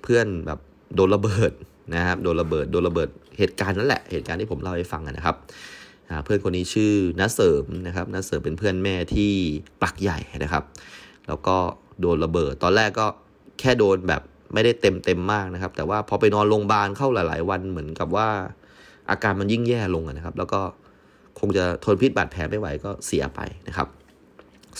[0.02, 0.58] เพื่อนแบบ
[0.94, 1.52] โดนระเบิด
[1.94, 3.08] นะครับโดนระเบิดโดนระเบิด
[3.38, 5.36] เหตุการณ์นั่นแหละเหตุการณ์ที่ผมเล่าให้ฟังนะครับ
[6.24, 9.32] เพื่อนคนนี้ชื่อนัเสริมนะครับนัเสริมเป็นเพื่อนแม่ที่
[9.82, 10.64] ปักใหญ่นะครับ
[11.28, 11.56] แล้วก็
[12.00, 13.06] โดนระเบิด ตอนแรกก็
[13.60, 14.22] แค่โดนแบบ
[14.54, 18.28] ไม่ได้เต็มเต็มมากนะครับ แต่ว่าพอไปนอนโรงพยาบาลเข้าหลาย ๆ วันเหมือนกับว่า
[19.10, 20.60] อาการมันยิ่งแย่ลงนะครับ แล้วก็
[21.40, 23.88] คงจะทนพิษบาดแผลไม่ไหวก็เสียไปนะครับ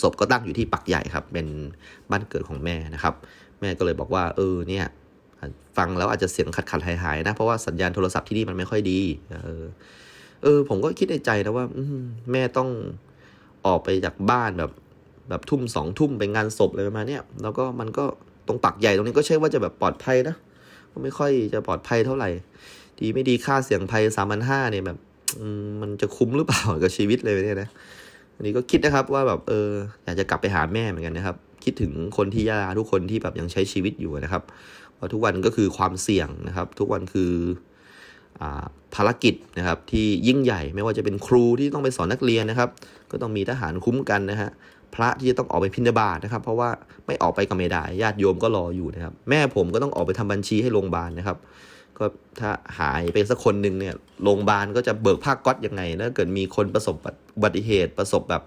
[0.03, 1.47] ศพก็ตั้งอยู่ที่ปักใหญ่ครับ เป็น
[2.11, 3.15] บ้านเกิดของแม่นะครับ
[3.61, 4.85] แม่ก็เลยบอกว่า เออเนี่ย
[5.77, 9.01] ฟังแล้วอาจจะเสียงขัดขัดหายหายนะ เพราะว่าสัญญาณโทรศัพท์ที่นี่มันไม่ค่อยดี
[9.45, 9.65] เออ
[10.43, 11.67] เออ ผมก็คิดในใจนะว่า
[12.33, 12.69] แม่ต้อง
[13.67, 14.73] ออกไปจากบ้านแบบ
[15.29, 18.05] แบบทุ่มสองทุ่มไปงานศพเลยประมาณนี้แล้วก็มันก็
[18.47, 20.37] ตรงปักใหญ่ตรงนี้ก็ใช่ว่าจะแบบปลอดภัยนะ
[20.93, 22.29] ก็ไม่ค่อยจะปลอดภัยเท่าไหร่
[23.01, 24.99] ดีไม่ดีค่าเสี่ยงภัยสามพันห้าเนี่ยแบบ
[25.81, 27.69] มันจะคุ้มหรือเปล่ากับชีวิตเลยเนี่ยนะ
[28.37, 29.71] อันนี้ก็คิดนะครับว่าแบบเออ
[30.05, 34.43] อยากจะกลับไปหาแม่เหมือนกันนะครับ คิดถึงคนที่ยาทุกคนที่แบบยังใช้ชีวิตอยู่นะครับ
[34.95, 37.33] เพราะทุกวันก็คือความเสี่ยงนะครับ ทุกวันคือ
[38.95, 42.69] ภารกิจนะครับที่ยิ่งใหญ่ไม่ว่าจะเป็นครูที่ต้องไปสอนนักเรียนนะครับ
[43.11, 44.51] ก็ต้องมีทหารคุ้มกันนะฮะ
[44.95, 46.71] พระที่จะต้องออกไปพินาบาตนะครับ เพราะว่า
[47.07, 51.39] ไม่ออกไปก็ไม่ได้ญาติโยมก็รออยู่นะครับ แม่ผมก็ต้องออกไปทำบัญชีให้โรงพยาบาลนะครับ
[51.99, 52.07] ก็
[52.41, 56.97] ถ้าหายไปสักคนหนึ่งเนี่ยโรงพยาบาลก็จะเบิกผ้าก๊อตยังไงถ้าเกิดมีคนประสบ
[57.37, 58.43] อุบัติเหตุประสบแบบ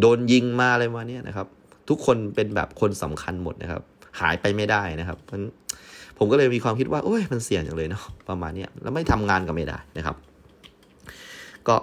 [0.00, 1.46] โดนยิงมาอะไรมาเนี่ยนะครับ
[1.88, 3.82] ทุกคนเป็นแบบคนสำคัญหมดนะครับ
[4.20, 5.38] หายไปไม่ได้นะครับเพราะ
[6.18, 10.16] ผมก็เลยมีความคิดว่าโอ้ยมันเสี่ยงจังเลยเนาะประมาณนี้แล้วไม่ทำงานก็ไม่ได้นะครับ
[11.68, 11.76] ก็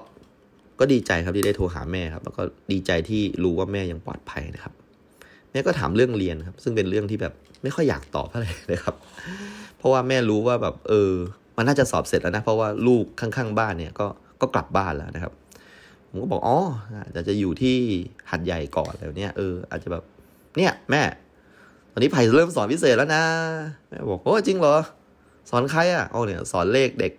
[0.80, 2.41] ก็ดีใจครับที่ได้โทรหาแม่ครับ แล้วก็
[2.72, 4.74] ดีใจที่รู้ว่าแม่ยังปลอดภัยนะครับ
[5.51, 8.95] แม่ก็ถามเรื่องเรียนครับ ซึ่งเป็นเรื่องที่แบบไม่ค่อยอยากตอบเท่าไหร่นะครับ
[9.80, 11.14] เพราะว่าแม่รู้ว่าแบบเออ
[11.58, 14.08] มันน่าจะสอบเสร็จแล้วนะ เพราะว่าลูกข้างๆบ้านเนี่ยก็
[14.42, 15.34] ก็กลับบ้านแล้วนะครับ
[16.08, 16.60] ผมก็บอกอ๋อ
[17.16, 17.78] อาจจะอยู่ที่
[18.32, 20.04] หัดใหญ่ก่อนแล้วเนี่ยเอออาจจะแบบ
[20.58, 21.02] เนี่ยแม่
[21.92, 23.24] ตอนนี้ไผ่เริ่มสอนพิเศษแล้วนะ
[23.90, 24.76] แม่บอกโอ้จริงเหรอ
[25.50, 27.14] สอนใครอะโอ้เนี่ยสอนเลขเด็ก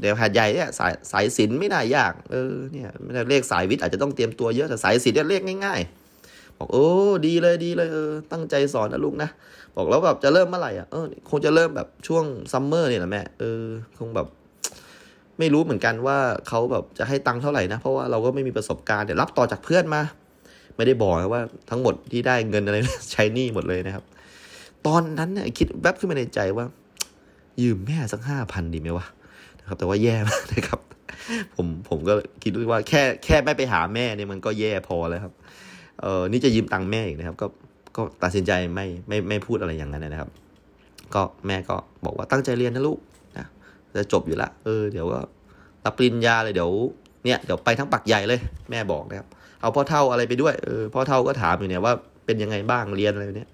[0.00, 5.80] เดี๋ยวหาดใหญ่เนี่ยสายสายศิลป์ไม่น่ายากเออเนี่ยไม่ได้เลขสายวิทย์อาจจะต้องเตรียมตัวเยอะแต่สายศิลป์เนี่ยเลขง่าย
[6.20, 6.86] ๆ บอกโอ้
[7.26, 9.30] ดีเลยดีเลยเออตั้งใจสอนนะลูกนะ
[9.76, 13.62] บอกแล้วแบบจะเริ่มเมื่อไหร่อะเออคงจะเริ่มแบบช่วงซัมเมอร์เนี่ยแหละแม่เออ
[13.98, 14.26] คงแบบ
[15.38, 20.02] ไม่รู้เหมือนกันว่าเขาแบบจะให้ตังค์เท่าไหร่นะ เพราะว่าเราก็ไม่มีประสบการณ์เดี๋ยวรับต่อจากเพื่อนมา
[20.76, 22.76] ไม่ได้บอกว่าทั้งหมดที่ได้เงินอะไร
[23.12, 24.04] ใช้นี้หมดเลยนะครับ
[24.86, 26.64] ตอนนั้นเนี่ยคิดแวบขึ้นมาในใจว่า
[27.62, 29.06] ยืมแม่สักห้าพันดีไหมวะ
[29.68, 30.80] ครับ แต่ว่าแย่มากนะครับ
[31.56, 35.32] ผมผมก็คิดว่าแค่แค่ไม่ไปหาแม่เนี่ยมันก็แย่พอแล้วครับ
[36.02, 37.46] เออนี่จะยืมตังค์แม่อีกนะครับ ก็
[37.98, 40.30] ก็ตัดสินใจไม่ไม่ไม่พูดอะไรอย่างนั้นนะครับ
[41.14, 42.98] ก็แม่ก็บอกว่าตั้งใจเรียนนะลูก
[43.36, 43.46] นะ
[43.96, 45.18] จะจบอยู่ละเออเดี๋ยวก็
[45.84, 46.70] รับปริญญาเลยเดี๋ยว
[47.24, 48.40] เนี่ยเดี๋ยวไปทั้งปักใหญ่เลย
[48.70, 49.28] แม่บอกนะครับ
[49.60, 51.92] เอาพ่อเฒ่าอะไรไปด้วยเออพ่อเฒ่าก็ถามอยู่เนี่ยว่า
[52.26, 53.50] เป็นยังไงบ้างเรียนอะไรเนี่ย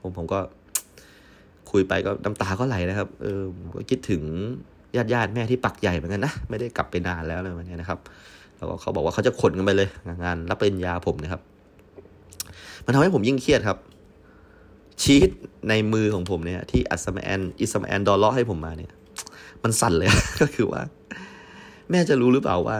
[0.00, 0.38] ผมผมก็
[1.70, 3.42] คุยไปก็น้ำตาก็ไหลนะครับ เออ
[3.76, 4.22] ก็คิดถึง
[4.96, 7.98] ญาติญาติแม่ที่ปักใหญ่เหมือนกันนะ ไม่ได้กลับไปนานแล้วเลยวันนี้นะครับ
[8.56, 9.88] แล้วก็เขาบอกว่าเขาจะขนกันไปเลย
[10.24, 11.42] งานรับปริญญาผมนะครับ
[12.84, 13.78] มันทำให้ผมยิ่งเครียดครับ
[15.02, 15.30] ชีต
[15.68, 18.92] ในมือของผมเนี่ย ที่อัสมาแอนอิสมาแอนดอลล็อกให้ผมมาเนี่ย
[19.62, 20.08] มันสั่นเลย
[20.40, 20.82] ก็คือว่า
[21.90, 22.78] แม่จะรู้หรือเปล่าว่า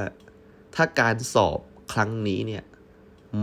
[0.75, 1.59] ถ้าการสอบ
[1.93, 2.63] ครั้งนี้เนี่ย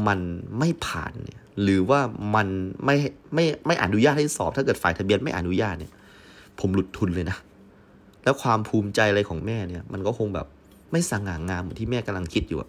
[0.07, 0.19] มัน
[0.59, 1.99] ไม่ผ่านเนี่ย หรือว่า
[2.35, 2.47] มัน
[2.85, 2.95] ไม่
[3.33, 5.91] ไม่ไม่อนุญาตให้สอบ ถ้าเกิดฝ่ายทะเบียนไม่อนุญาตเนี่ย
[6.59, 7.37] ผมหลุดทุนเลยนะ
[8.23, 10.47] แล้วความภูมิใจอะไรของแม่เนี่ย มันก็คงแบบ
[10.91, 12.59] ไม่สง่างามเหมือนที่แม่กำลังคิดอยู่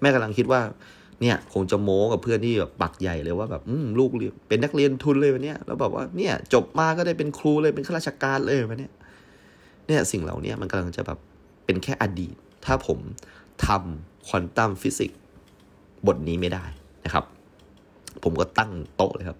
[0.00, 0.60] แม่กำลังคิดว่า
[1.20, 3.62] เนี่ยคงจะโม้กับเพื่อนที่แบบปักใหญ่เลยว่าแบบ
[3.98, 8.90] ลูกเรียนเป็นนักเรียนทุนเลยวันนี้แล้วแบบว่าเนี่ยจบมาก็ได้เป็นครูเลยเป็นข้าราชการเลยวันนี้
[9.86, 11.18] เนี่ยสิ่งเหล่านี้มันกำลังจะแบบ
[11.64, 12.98] เป็นแค่อดีต ถ้าผม
[13.66, 15.18] ทำควอนตัมฟิสิกส์
[16.06, 16.64] บทนี้ไม่ได้
[17.04, 17.24] นะครับ
[18.24, 19.38] ผมก็ตั้งโต๊ะเลยครับ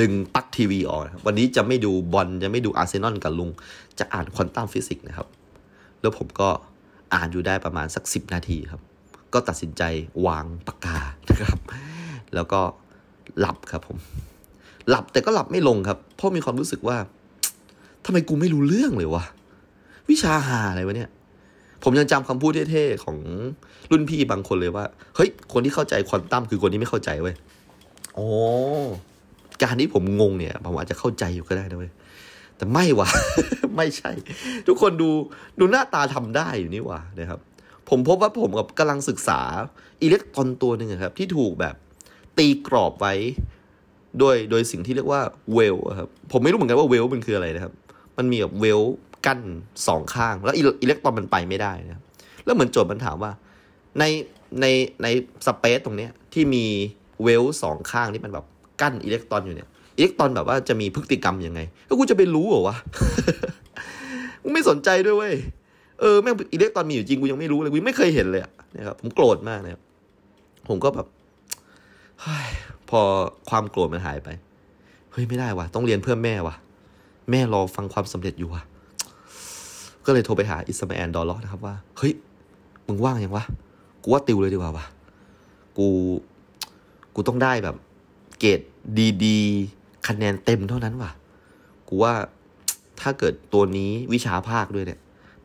[0.00, 3.50] ดึงปลั๊กทีวีออกครับวันนี้จะไม่ดูบอลจะไม่ดูอาร์เซนอลกับลุง
[3.98, 5.28] จะอ่านควอนตัมฟิสิกส์นะครับ
[6.00, 6.48] แล้วผมก็
[7.14, 8.80] อ่านอยู่ได้ประมาณสักสิบนาทีครับ
[9.34, 9.82] ก็ตัดสินใจ
[10.26, 10.98] วางปากกา
[11.28, 11.58] นะครับ
[12.34, 12.60] แล้วก็
[13.40, 13.96] หลับครับผม
[14.88, 16.96] หลับแต่ก็หลับไม่ลงครับ เพราะมีความรู้สึกว่า
[18.04, 19.24] ทำไมกูไม่รู้เรื่องเลยวะ
[20.10, 21.10] วิชาหาอะไรวะเนี่ย
[21.82, 23.16] ผมยังจำคำพูดเท่ๆของ
[23.90, 24.84] รุ่นพี่บางคนเลยว่า
[25.16, 27.34] เฮ้ย คนที่เข้าใจควอนตัมคือคนที่ไม่เข้าใจเว้ย
[28.14, 28.28] โอ้
[29.62, 31.92] การที่ผมงงเนี่ยผมอาจจะเข้าใจอยู่ก็ได้นะเว้ย
[32.56, 33.08] แต่ไม่วะ
[33.76, 34.10] ไม่ใช่
[34.66, 35.10] ทุกคนดู
[35.58, 37.40] ดูหน้าตาทำได้อยู่นี่วะนะครับ
[37.88, 39.40] ผมพบว่าผมกับกำลังศึกษา
[40.02, 41.74] อิเล็กตรอนตัวหนึ่งครับ ที่ถูกแบบ
[42.38, 43.14] ตีกรอบไว้
[44.18, 45.20] โดยโดยสิ่งที่เรียกว่า
[45.54, 47.72] เวลครับผมไม่รู้เหมือนกันว่าเวลมันคืออะไรนะครับ
[48.16, 48.80] มันมีแบบเวล
[49.26, 49.40] กั้น
[49.86, 52.02] สองข้าง แล้วอิเล็กตรอนมันไปไม่ได้นะครับ
[52.44, 53.32] แล้วเหมือนโจทย์มันถามว่า
[53.98, 54.04] ใน
[54.60, 54.66] ใน
[55.02, 55.06] ใน
[55.46, 56.64] สเปซตรงเนี้ยที่มี
[57.22, 58.46] เวลสองข้างที่มันแบบ
[58.80, 59.68] กั้นอิเล็กตรอนอยู่เนี่ย
[59.98, 62.76] อิเล็กตรอนแบบว่าจะมีพฤติกรรมยังไงแล้วกูจะไปรู้เหรอวะ
[64.42, 65.34] กูไม่สนใจด้วยเว้ย
[66.00, 68.42] เออแม่งอิเล็กตรอนมีอยู่จริงกูยังไม่รู้เลยกูไม่เคยเห็นเลย
[68.76, 69.82] นะครับผมโกรธมากนะครับ
[70.68, 71.06] ผมก็แบบ
[72.90, 73.00] พอ
[73.50, 74.28] ความโกรธมันหายไป
[75.12, 76.54] เฮ้ยไม่ได้วะต้องเรียนเพื่อแม่วะ
[77.30, 78.62] แม่รอฟังความสำเร็จอยู่วะ
[80.06, 82.12] ก็เลยโทรไปหาอิสมาแอนดอลล็อนะครับว่า เฮ้ย
[82.86, 83.44] มึงว่างยังวะ
[84.02, 84.86] กูว่าติวเลยดีกว่าวะ
[85.78, 85.88] กู
[87.14, 87.76] กูต้องได้แบบ
[88.38, 88.60] เกรด
[89.24, 91.10] ดีๆ คะแนนเต็มเท่านั้นวะ
[91.88, 92.12] กูว่า
[93.00, 95.00] ถ้าเกิดตัวนี้วิชาภาคด้วยเนี่ย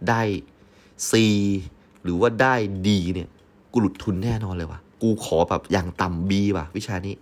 [0.10, 0.22] ได้
[1.10, 1.12] C
[2.04, 2.56] หรือว่าได้
[2.88, 3.30] D เนี่ย
[3.72, 7.16] กูหลุดทุนแน่นอนเลยวะกูขอแบบอย่างต่ำ B ว่ะ วิชานี้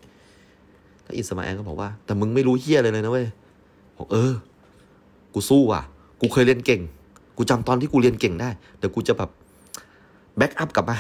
[1.04, 3.28] แล้วอิสมาแอนก็บอกว่า แต่มึงไม่รู้เหี้ยเลยเลยนะเว้ย
[3.98, 4.34] บอกเออ
[5.34, 5.82] กูสู้ว่ะ
[6.22, 6.82] กูเคยเรียนเก่ง
[7.38, 9.30] กูจำตอนที่กูเรียนเก่งได้ เดี๋ยวกูจะแบบ
[10.38, 10.98] back up กลับมา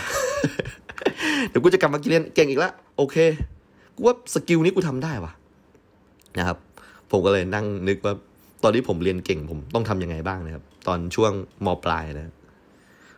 [1.49, 3.15] เดี๋ยวกูจะกลับมาเรียนเก่งอีกแล้วโอเค
[3.95, 5.32] กูว่า skill นี้กูทำได้ว่ะ
[6.38, 6.57] นะครับ
[7.11, 8.13] ผมก็เลยนั่งนึกว่า
[8.64, 11.32] ตอนที่ผมเรียนเก่งผมต้องทำยังไงบ้างนะครับ ตอนช่วง
[11.66, 12.34] มปลายนะ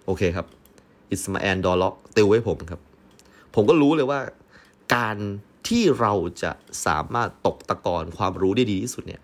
[0.06, 0.46] โอเคครับ
[1.12, 2.82] อิสมาแอนดอลล็อกติวให้ผมครับ
[3.56, 4.20] ผมก็รู้เลยว่า
[4.96, 5.18] การ
[5.68, 6.14] ที่เรา
[6.44, 6.52] จะ
[6.86, 9.22] สามารถตกตะกอนความรู้ได้ดีที่สุดเนี่ย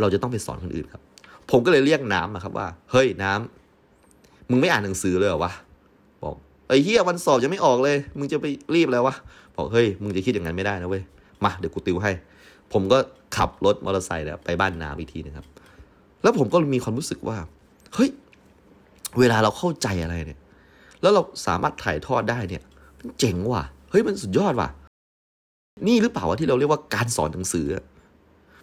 [0.00, 1.02] เราจะต้องไปสอนคนอื่นครับ
[1.50, 5.52] ผมก็เลยเรียกน้ำครับว่า เฮ้ยน้ำมึงไม่อ่านหนังสือเลยเหรอวะ
[6.22, 6.36] บอก
[6.68, 9.14] ไอ้เฮียวันสอบยังไม่ออกเลย มึงจะไปรีบแล้ววะ
[9.56, 11.02] บอกเฮ้ยมึงจะคิดอย่างนั้นไม่ได้นะเว้ย
[11.44, 12.12] มาเดี๋ยวกูติวให้
[12.72, 12.98] ผมก็
[13.36, 15.46] ขับรถมอเตอร์ไซค์ไปบ้านน้ำอีกทีนะครับ
[16.22, 17.38] แล้วผมก็มีความรู้สึกว่า
[17.94, 18.10] เฮ้ย
[19.18, 20.40] เวลาเราเข้าใจอะไรเนี่ย
[21.02, 22.62] แล้วเราสามารถถ่ายทอดได้เนี่ย
[22.98, 24.68] มันเจ๋งว่ะ เฮ้ย มันสุดยอดว่ะ
[25.86, 27.66] นี่หรือเปล่าวะที่เราเรียกว่าการสอนหนังสือ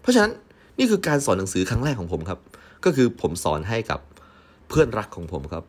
[0.01, 0.32] เพราะฉะนั้น
[0.78, 2.39] นี่คือการสอนหนังสือครั้งแรกของผมครับ
[2.86, 3.99] ก็คือผมสอนให้กับ
[4.70, 5.64] เพื่อนรักของผมครับ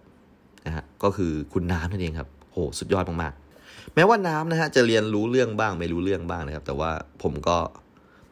[0.66, 6.91] นะฮะ ก็คือคุณน้ำนั่นเองครับ โห สุดยอดมากๆ แม้ว่าน้ำนะฮะจะเรียนรู้เรื่องบ้างไม่รู้เรื่องบ้างนะครับ แต่ว่า
[7.22, 7.57] ผมก็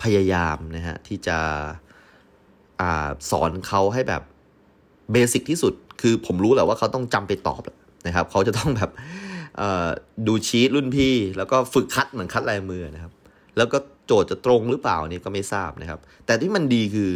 [0.03, 1.39] พยายามนะฮะที่จะ
[2.81, 2.83] อ
[3.31, 4.23] สอนเขาให้แบบ
[5.13, 7.63] เบสิกที่สุด คือผมรู้แหละว่าเขาต้องจำไปตอบ
[8.07, 8.91] นะครับเขาจะต้องแบบ
[10.27, 13.13] ดูชีตรุ่นพี่ แล้วก็ฝึกคัดเหมือนคัดลายมือนะครับ
[13.57, 17.11] แล้วก็โจทย์จะตรงหรือเปล่านี่ก็ไม่ทราบนะครับ แต่ที่มันดีคือ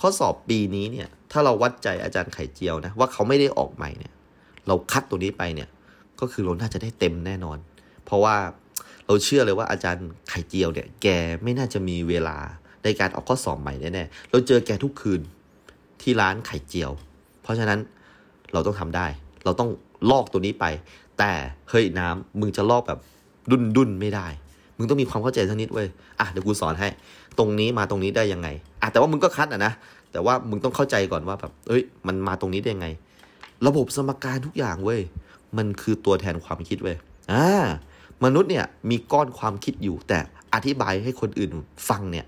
[0.00, 4.12] ข้อสอบปีนี้เนี่ย ถ้าเราวัดใจอาจารย์ไข่เจียวนะว่าเขาไม่ได้ออกใหม่เนี่ย
[4.66, 5.68] เราคัดตัวนี้ไปเนี่ย
[6.20, 7.58] ก็คือเราน่าจะได้เต็มแน่นอน
[8.04, 8.36] เพราะว่า
[9.06, 11.06] เราเชื่อเลยว่าอาจารย์ไข่เจียวเนี่ย แก
[11.42, 12.36] ไม่น่าจะมีเวลา
[12.84, 15.20] ในการออกข้อสอบใหม่แน่ๆเราเจอแกทุกคืน
[16.02, 16.90] ที่ร้านไข่เจียว
[17.42, 17.78] เพราะฉะนั้น
[18.52, 19.06] เราต้องทำได้
[19.44, 19.70] เราต้อง
[20.10, 20.64] ลอกตัวนี้ไป
[21.18, 21.30] แต่
[21.70, 22.98] เฮ้ยน้ำมึงจะลอกแบบ
[23.50, 24.26] ดุนดุนไม่ได้
[24.76, 25.88] มึงต้องมีความเข้าใจสักนิดเว้ย
[26.20, 26.88] อะเดี๋ยวกูสอนให้
[27.38, 28.48] ตรงนี้มาตรงนี้ได้ยังไง
[28.82, 29.72] อะแต่ว่ามึงก็คัดอะนะ
[30.12, 32.88] แต่ว่ามึงต้องเข้าใจก่อนว่าแบบเอ้ย มันมาตรงนี้ได้ยังไง
[33.66, 35.00] ระบบสมการทุกอย่างเว้ย
[35.56, 36.96] มันคือตัวแทนความคิดเว้ย
[37.32, 37.46] อ่า
[38.24, 40.18] มนุษย์เนี่ยมีก้อนความคิดอยู่แต่
[40.54, 41.50] อธิบายให้คนอื่น
[41.88, 42.26] ฟังเนี่ย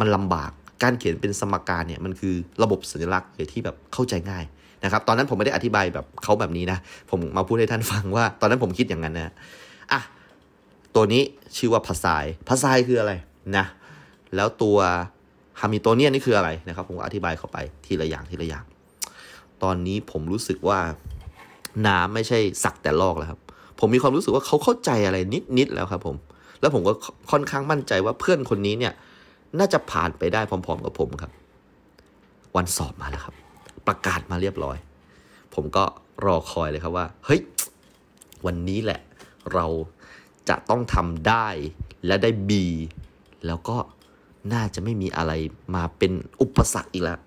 [0.00, 0.50] มันลำบาก
[0.82, 4.44] การเขียนเป็นสมการเนี่ยมันคือระบบสัญลักษณ์เลยที่แบบเข้าใจง่าย
[4.84, 6.78] นะครับ ตอนนั้นผมไม่ได้อธิบายแบบเขาแบบนี้นะ
[7.10, 9.32] ผมมาพูดให้ท่านฟังว่า ตอนนั้นผมคิดอย่างนั้นนะ
[9.92, 10.00] อะ
[10.94, 11.22] ตัวนี้
[11.56, 13.12] ชื่อว่าพาซายพาซายคืออะไร
[13.56, 13.64] นะ
[14.36, 14.78] แล้วตัว
[15.60, 18.64] ฮามิโตเนียนนี่คืออะไรนะครับ ผมอธิบายเข้าไปทีละอย่างทีละอย่าง
[19.62, 20.78] ตอนนี้ผมรู้สึกว่า
[21.86, 23.40] น้ำไม่ใช่สักแต่ลอกแล้วครับ
[23.80, 25.18] ผมมีความรู้สึกว่าเขาเข้าใจอะไร
[25.58, 26.16] นิดๆแล้วครับผม
[26.60, 26.92] แล้วผมก็
[27.30, 28.92] ค่อนข้างมั่นใจว่าเพื่อนคนนี้เนี่ย
[29.58, 31.30] น่าจะผ่านไปได้พร้อม ๆ กับผมครับ
[32.56, 33.34] วันสอบมาแล้วครับ
[33.86, 34.76] ประกาศมาเรียบร้อย
[35.54, 35.84] ผมก็
[36.24, 37.40] รอคอยเลยครับว่า เฮ้ย
[38.46, 39.00] วันนี้แหละ
[39.54, 39.66] เรา
[40.48, 41.46] จะต้องทำได้
[42.06, 42.50] และได้ B
[43.46, 43.76] แล้วก็
[44.52, 45.32] น่าจะไม่มีอะไร
[45.74, 47.18] มาเป็นอุปสรรคอีกแล้ว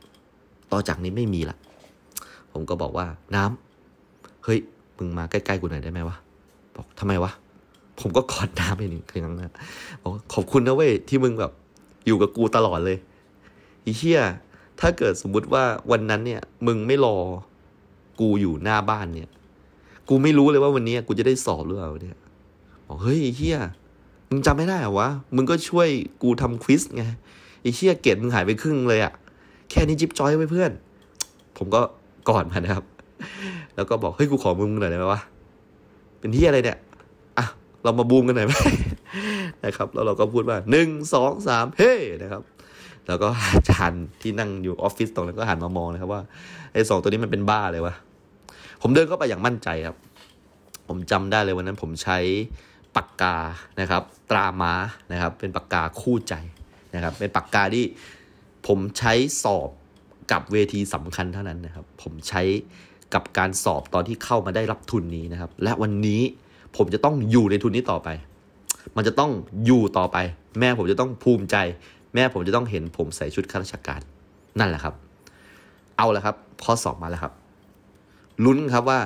[0.71, 1.57] ต่อจากนี้ไม่มีละ
[2.51, 3.05] ผมก็บอกว่า
[3.35, 4.59] น้ำเฮ้ย
[4.97, 6.17] มึงมาใกล้ๆกูหน่อยได้ไหมวะ
[6.75, 7.31] บอกทำไมวะ
[7.99, 9.53] ผมก็กอดน้ำไปหนึ่งครั้งนะ
[10.01, 11.51] บอกขอบคุณนะเว้ยที่มึงแบบ
[12.09, 12.97] อยู่กับกูตลอดเลย
[13.85, 14.21] อีเชี่ย
[14.79, 17.17] ถ้าเกิดสมมุติว่าวันนั้นเนี่ย มึงไม่รอ
[18.19, 19.29] กูอยู่หน้าบ้านเนี่ย
[20.09, 22.17] กูไม่รู้เลยว่าวันนี้กูจะได้สอบหรือเปล่าเนี่ย
[22.87, 23.59] บอกเฮ้ยเฮีย
[24.29, 25.87] มึงจำไม่ได้เหรอวะมึงก็ช่วย
[26.21, 27.03] กูทำควิสไง
[27.61, 29.13] ไอ้เชี่ยเกตมึงหายไปครึ่งเลยอะ
[29.69, 30.71] แค่นี้จิ๊บจอยไว้เพื่อน
[31.57, 31.81] ผมก็
[32.29, 32.85] กอดมันนะครับ
[33.75, 35.21] แล้วก็บอกเฮ้ยกูขอมึงหน่อยได้ไหมวะ
[36.19, 36.77] เป็นที่อะไรเนี่ย
[37.37, 37.45] อะ
[37.83, 38.53] เรามาบูมกันหน่อยไหม
[39.65, 42.43] นะครับ แล้วเราก็พูดว่าหนึ่งสองสามเฮ้นะครับ
[43.07, 46.21] แล้วก็อาจารย์ที่นั่งอยู่ออฟฟิศตรงนั้นก็หันมามองนะครับว่า
[46.73, 47.95] ไอ้สองตัวนี้มันเป็นบ้าเลยวะ
[48.81, 49.97] ผมเดินเข้าไปอย่างมั่นใจครับ
[50.87, 52.17] ผมจำได้เลยวันนั้นผมใช้
[52.95, 53.35] ปากกา
[53.79, 54.73] นะครับ ตราม้า
[55.11, 56.33] นะครับ เป็นปากกาคู่ใจ
[56.95, 57.85] นะครับ เป็นปากกาที่
[58.67, 59.69] ผมใช้สอบ
[60.31, 62.41] กับเวทีสำคัญเท่านั้นนะครับ ผมใช้
[63.13, 66.21] กับการสอบตอนที่เข้ามาได้รับทุนนี้นะครับ และวันนี้
[66.77, 68.09] ผมจะต้องอยู่ในทุนนี้ต่อไป
[68.95, 69.31] มันจะต้อง
[69.65, 70.17] อยู่ต่อไป
[70.59, 71.55] แม่ผมจะต้องภูมิใจ
[72.15, 74.01] แม่ผมจะต้องเห็นผมใส่ชุดข้าราชการ
[74.59, 74.93] นั่นแหละครับ
[75.97, 77.33] เอาละครับ ข้อสอบมาแล้วครับ
[78.43, 78.99] ลุ้นครับว่า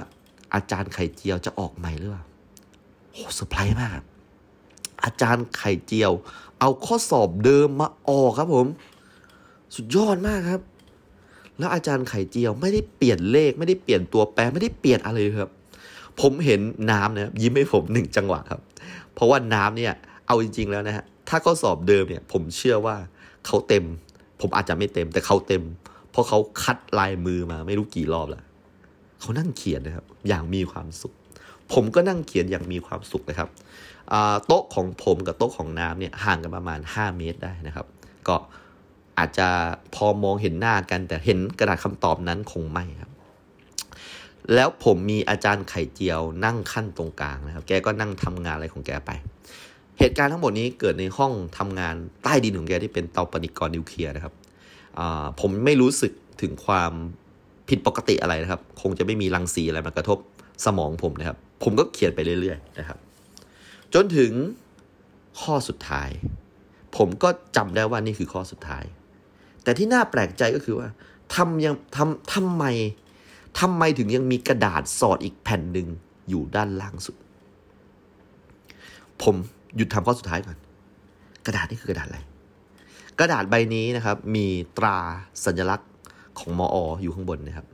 [0.54, 2.24] อาจารย์ไข่เจียวจะออกใหม่หรือเปล่า
[3.14, 4.00] โหเซอร์ไพรส์มาก
[5.04, 6.12] อาจารย์ไข่เจียว
[6.60, 8.68] เอาข้อสอบเดิมมาออกครับผม
[9.76, 10.62] สุดยอดมากครับ
[11.58, 15.52] แล้วอาจารย์ไข่เจียวไม่ได้เปลี่ยนเลข ไม่ได้เปลี่ยนตัวแปรไม่ได้เปลี่ยนอะไรเลยครับ
[16.22, 16.62] ผมเห็น
[16.92, 18.62] น้ำนะยิ้มให้ผมหนึ่งจังหวะครับ
[19.14, 19.94] เพราะว่าน้ำเนี่ย
[20.28, 22.96] เอาจริง ๆ แล้วนะฮะถ้าข้อสอบเดิมเนี่ยผมเชื่อว่า
[23.46, 23.86] เขาเต็ม
[24.42, 25.64] ผมอาจจะไม่เต็ม แต่เขาเต็ม
[26.12, 28.44] เพราะเขาคัดลายมือมาไม่รู้กี่รอบแล้ว
[29.22, 31.14] เขานั่งเขียนนะครับ อย่างมีความสุข
[31.74, 33.50] ผมก็นั่งเขียนอย่างมีความสุขนะครับ
[34.46, 37.86] โต๊ะของผมกับโต๊ะของน้ำเนี่ยห่างกันประมาณ 5 เมตรได้นะครับ
[38.28, 38.36] ก็
[39.18, 39.48] อาจจะ
[39.96, 43.12] พอมองเห็นหน้ากันแต่เห็นกระดาษคำตอบนั้นคงไม่ครับ
[44.54, 49.12] แล้วผมมีอาจารย์ไข่เจียวนั่งขั้นตรงกลางนะครับ แกก็นั่งทำงานอะไรของแกไป
[50.00, 54.34] เหตุการณ์ทั้งหมดนี้เกิดในห้องทำงานใต้ดินของแกที่เป็นเตาปฏิกรณ์นิวเคลียร์นะครับ
[55.40, 56.92] ผมไม่รู้สึกถึงความ
[57.70, 60.18] ผิดปกติอะไรนะครับ คงจะไม่มีรังสีอะไรมากระทบ
[60.66, 62.98] สมองผมนะครับ ผมก็เขียนไปเรื่อยๆนะครับ
[63.94, 64.32] จนถึง
[65.42, 66.10] ข้อสุดท้าย
[66.98, 68.84] ผมก็จำได้ว่านี่คือข้อสุดท้าย
[69.64, 70.90] แต่ที่น่าแปลกใจก็คือว่า
[71.36, 72.64] ทำยังทำทำไม
[73.60, 75.88] ทำไมถึงยังมีกระดาษสอดอีกแผ่นหนึ่ง
[76.30, 77.16] อยู่ด้านล่างสุด
[79.22, 79.36] ผม
[79.76, 80.58] หยุดทำข้อสุดท้ายก่อน
[81.46, 82.20] กระดาษนี่คือกระดาษอะไร
[83.20, 84.48] กระดาษใบนี้นะครับ มี
[84.78, 84.98] ตรา
[85.46, 85.90] สัญลักษณ์
[86.40, 87.68] ของมออยู่ข้างบนนะครับ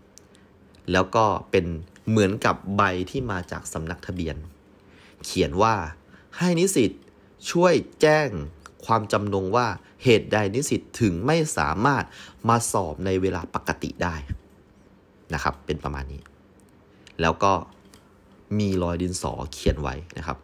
[0.92, 1.66] แล้วก็เป็น
[2.10, 4.36] เหมือนกับใบที่มาจากสำนักทะเบียน
[5.26, 5.76] เขียนว่า
[6.38, 6.92] ให้นิสิต
[7.52, 8.30] ช่วยแจ้ง
[8.86, 9.68] ความจำนงว่า
[10.04, 12.04] เหตุใดนิสิตถึงไม่สามารถ
[12.50, 14.16] มาสอบในเวลาปกติได้
[15.34, 16.22] นะครับ เป็นประมาณนี้
[17.22, 17.54] แล้วก็
[18.60, 20.38] มีรอยดินสอเขียนไว้นะครับ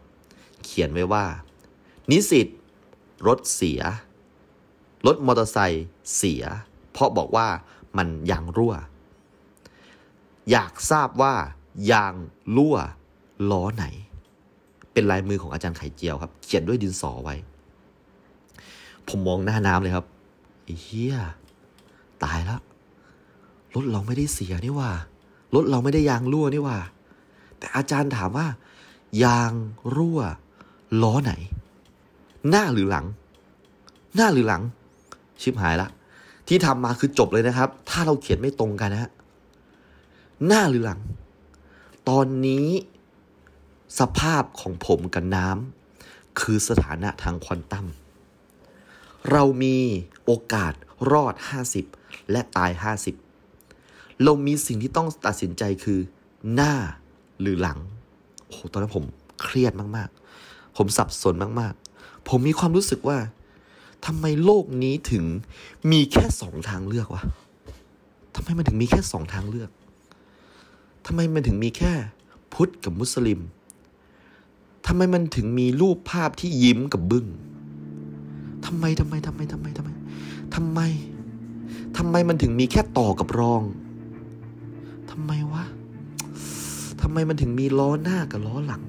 [0.65, 1.25] เขียนไว้ว่า
[2.11, 2.47] นิสิต
[3.27, 3.81] รถเสีย
[5.05, 6.43] รถมอเตอร์ไซค์เสีย
[6.91, 7.47] เพราะบอกว่า
[7.97, 8.73] มันยางรั่ว
[10.51, 11.33] อยากทราบว่า
[11.91, 12.13] ยาง
[12.55, 12.75] รั่ว
[13.51, 13.85] ล้อไหน
[14.93, 17.35] เป็นลายมือของอาจารย์ไข่เจียวครับ เขียนด้วยดินสอไว้
[19.07, 20.05] ผมมองหน้าน้ำเลยครับ
[20.81, 21.17] เหี้ย
[22.23, 22.61] ตายแล้ว
[23.75, 24.91] รถเราไม่ได้เสียนี่ว่า
[25.55, 26.77] รถเราไม่ได้ยางรั่วนี่ว่า
[27.57, 28.47] แต่อาจารย์ถามว่า
[29.23, 29.51] ยาง
[29.95, 30.19] รั่ว
[31.01, 31.33] ล้อไหน
[32.49, 33.05] หน้าหรือหลัง
[34.15, 34.61] หน้าหรือหลัง
[35.41, 35.87] ชิบหายละ
[36.47, 39.11] ที่ทำมาคือจบเลยนะครับ ถ้าเราเขียนไม่ตรงกันนะฮะ
[40.45, 41.01] หน้าหรือหลัง
[42.09, 42.67] ตอนนี้
[43.99, 47.85] สภาพของผมกับน้ำคือสถานะทางควอนตัม
[49.31, 49.77] เรามี
[50.25, 50.73] โอกาส
[51.11, 51.35] รอด
[51.83, 52.71] 50 และตาย
[53.05, 53.24] 50
[54.23, 55.99] เรามีสิ่งที่ต้องตัดสินใจคือ
[56.53, 56.73] หน้า
[57.41, 57.79] หรือหลัง
[58.45, 59.03] โอ้โหตอนนั้นผม
[59.41, 63.17] เครียดมากๆ ผมสับสนมากๆ ผมมีความรู้สึกว่า
[64.05, 65.25] ทำไมโลกนี้ถึง
[65.91, 67.23] มีแค่สองทางเลือกวะ
[68.35, 69.69] ทำไมมันถึงมีแค่สองทางเลือก
[71.05, 71.93] ทำไมมันถึงมีแค่
[72.53, 73.39] พุทธกับมุสลิม
[74.87, 77.25] ทำไมมันถึงมีรูปภาพที่ยิ้มกับบึง้ง
[78.65, 79.89] ทำไมทำไมทำไมทำไมทำไม
[80.55, 80.79] ทำไม
[81.97, 83.61] ทำไมมันถึงมีแค่ต่อกับรอง
[85.17, 85.63] ทำไมวะ
[87.01, 88.83] ทำไมมันถึงมีล้อหน้ากับล้อหลัง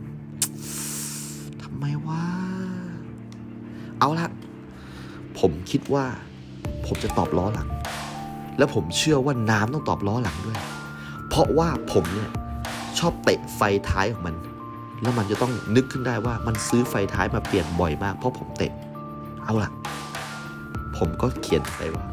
[1.62, 2.22] ทำไมวะ
[3.98, 4.28] เอาละ
[5.38, 6.04] ผมคิดว่า
[6.86, 7.68] ผมจะตอบล้อหลัง
[8.58, 10.58] และผมเชื่อว่าน้ำต้องตอบล้อหลังด้วย
[11.28, 12.30] เพราะว่าผมเนี่ย
[12.98, 14.36] ชอบเตะไฟท้ายของมัน
[15.02, 18.72] แล้วมันจะต้องนึกขึ้นได้ว่ามันซื้อไฟท้ายมาเปลี่ยนบ่อยมาก เพราะผมเตะ
[19.44, 19.70] เอาล่ะ
[20.96, 22.04] ผมก็เขียนไปว่า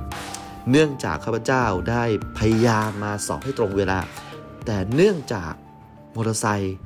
[0.71, 2.03] เนื่องจากข้าพเจ้าได้
[2.37, 3.99] พยายามมาสอบให้ตรงเวลา
[4.65, 5.53] แต่เนื่องจาก
[6.15, 6.77] มอเตอร์ไซค์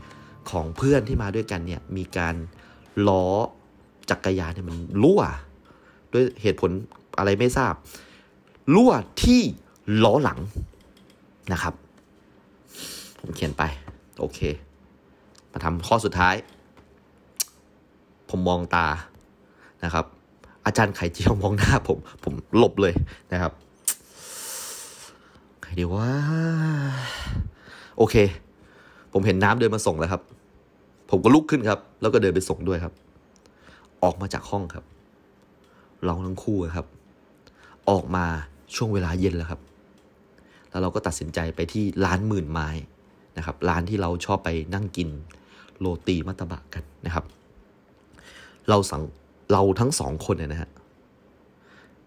[0.50, 2.36] ของเพื่อนที่มาด้วยกันเนี่ยมีการ
[3.08, 3.26] ล้อ
[4.10, 5.22] จักรยานเนี่ยมันรั่ว
[6.14, 6.72] ด้วยเหตุผล
[7.18, 7.74] อะไรไม่ทราบ
[8.76, 8.92] รั่ว
[9.24, 9.42] ที่
[10.04, 10.40] ล้อหลัง
[11.54, 11.74] นะครับ
[13.20, 13.64] ผมเขียนไป
[14.20, 14.40] โอเค
[15.52, 16.36] มาทำข้อสุดท้าย
[18.30, 18.88] ผมมองตา
[19.84, 20.06] นะครับ
[20.66, 22.94] อาจารย์ไข่เจียวมองหน้าผม ผมหลบเลย
[23.34, 23.52] นะครับ
[25.78, 26.10] ดีว่า
[27.98, 28.16] โอเค
[29.14, 30.22] ผมเห็นน้ำเดินมาส่งแล้วครับ
[31.10, 32.94] ผมก็ลุกขึ้นครับ แล้วก็เดินไปส่งด้วยครับ
[34.04, 34.86] ออกมาจากห้องครับ
[36.06, 36.86] เราทั้งคู่ครับ
[37.90, 38.26] ออกมา
[38.76, 39.62] ช่วงเวลาเย็นแล้วครับ
[40.70, 42.70] แล้วเราก็ตัดสินใจไปที่ร้านหมื่นไม้
[43.38, 45.10] นะครับ ร้านที่เราชอบไปนั่งกิน
[45.80, 47.26] โรตีมัตตบะกันนะครับ
[48.70, 49.04] เราสั่ง
[49.52, 50.70] เราทั้งสองคนเนี่ยนะฮะ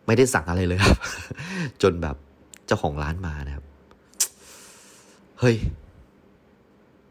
[0.06, 0.98] ไม่ได้สั่งอะไรเลยครับ
[1.82, 2.16] จนแบบ
[2.70, 3.64] จ้าของร้านมานะครับ
[5.40, 5.56] เฮ้ย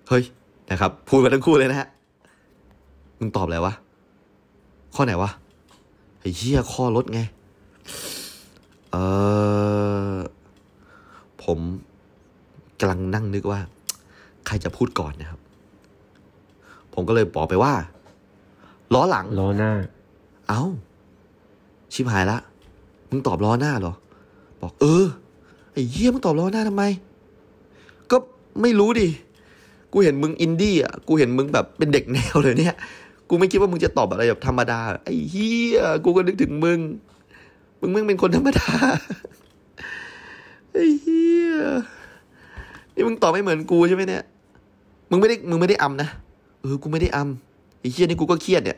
[0.10, 0.24] เฮ้ย
[0.72, 1.88] นะครับพูดกันทั้งคู่เลยนะฮะ
[3.20, 3.74] มึงตอบอะไรวะ
[4.96, 5.32] ข้อไหนวะ
[6.20, 7.22] ไอ้เหี้ยข้อลดไง
[8.92, 8.98] เอ
[10.14, 10.16] อ
[11.44, 11.60] ผม
[12.80, 13.60] กำลังนั่งนึกว่า
[14.48, 15.40] ใครจะพูดก่อนนะครับ
[16.94, 17.74] ผมก็เลยบอกไปว่า
[18.94, 19.72] ล้อหลัง ล้อหน้า
[20.50, 20.64] เอา้า
[21.94, 22.38] ชิบหายละ
[23.10, 23.94] มึงตอบล้อหน้าเหรอ
[24.62, 25.06] บอกเออ
[25.74, 26.84] ไอ้เหี้ยมึงตอบล้อหน้าทำไม
[28.12, 28.18] ก็
[28.62, 29.08] ไม่รู้ดิ
[29.94, 32.76] กูเห็นมึงอินดี้อะ กูเห็นมึงแบบเป็นเด็กแนวเลยเนี่ย
[33.30, 36.80] กูไม่คิดว่ามึงจะตอบอะไรแบบธรรมดา ไอ้เหี้ย กูก็นึกถึงมึง
[37.80, 38.70] มึงมึงเป็นคนธรรมดา
[40.74, 41.54] ไอ้เหี้ย
[42.94, 44.24] นี่มึงตอบไม่เหมือนกูใช่ไหมเนี่ย
[45.10, 46.10] มึงไม่ได้ มึงไม่ได้อำนะ
[46.62, 48.78] เออ กูไม่ได้อำไอ้เหี้ยนี่กูก็เครียดเนี่ย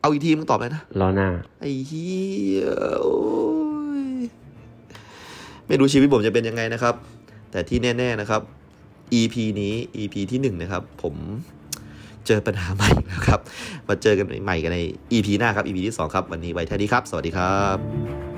[0.00, 1.28] เอาอีกทีมึงตอบเลยนะล้อหน้า
[1.60, 2.16] ไอ้เหี้
[2.60, 2.64] ย
[3.02, 3.14] โอ้
[3.60, 3.61] ย
[5.72, 6.94] ไม่รู้ชีวิตผมจะเป็นยังไงนะครับ
[7.50, 8.42] แต่ที่แน่ ๆนะครับ
[9.18, 11.14] EP นี้ EP ที่หนึ่งนะครับ ผม
[12.26, 13.40] เจอปัญหาใหม่แล้วครับ
[13.88, 14.78] มาเจอกันใหม่กันใน
[15.12, 18.31] EP หน้าครับ EP ที่สองครับ วันนี้ไว้แค่นี้ครับ สวัสดีครับ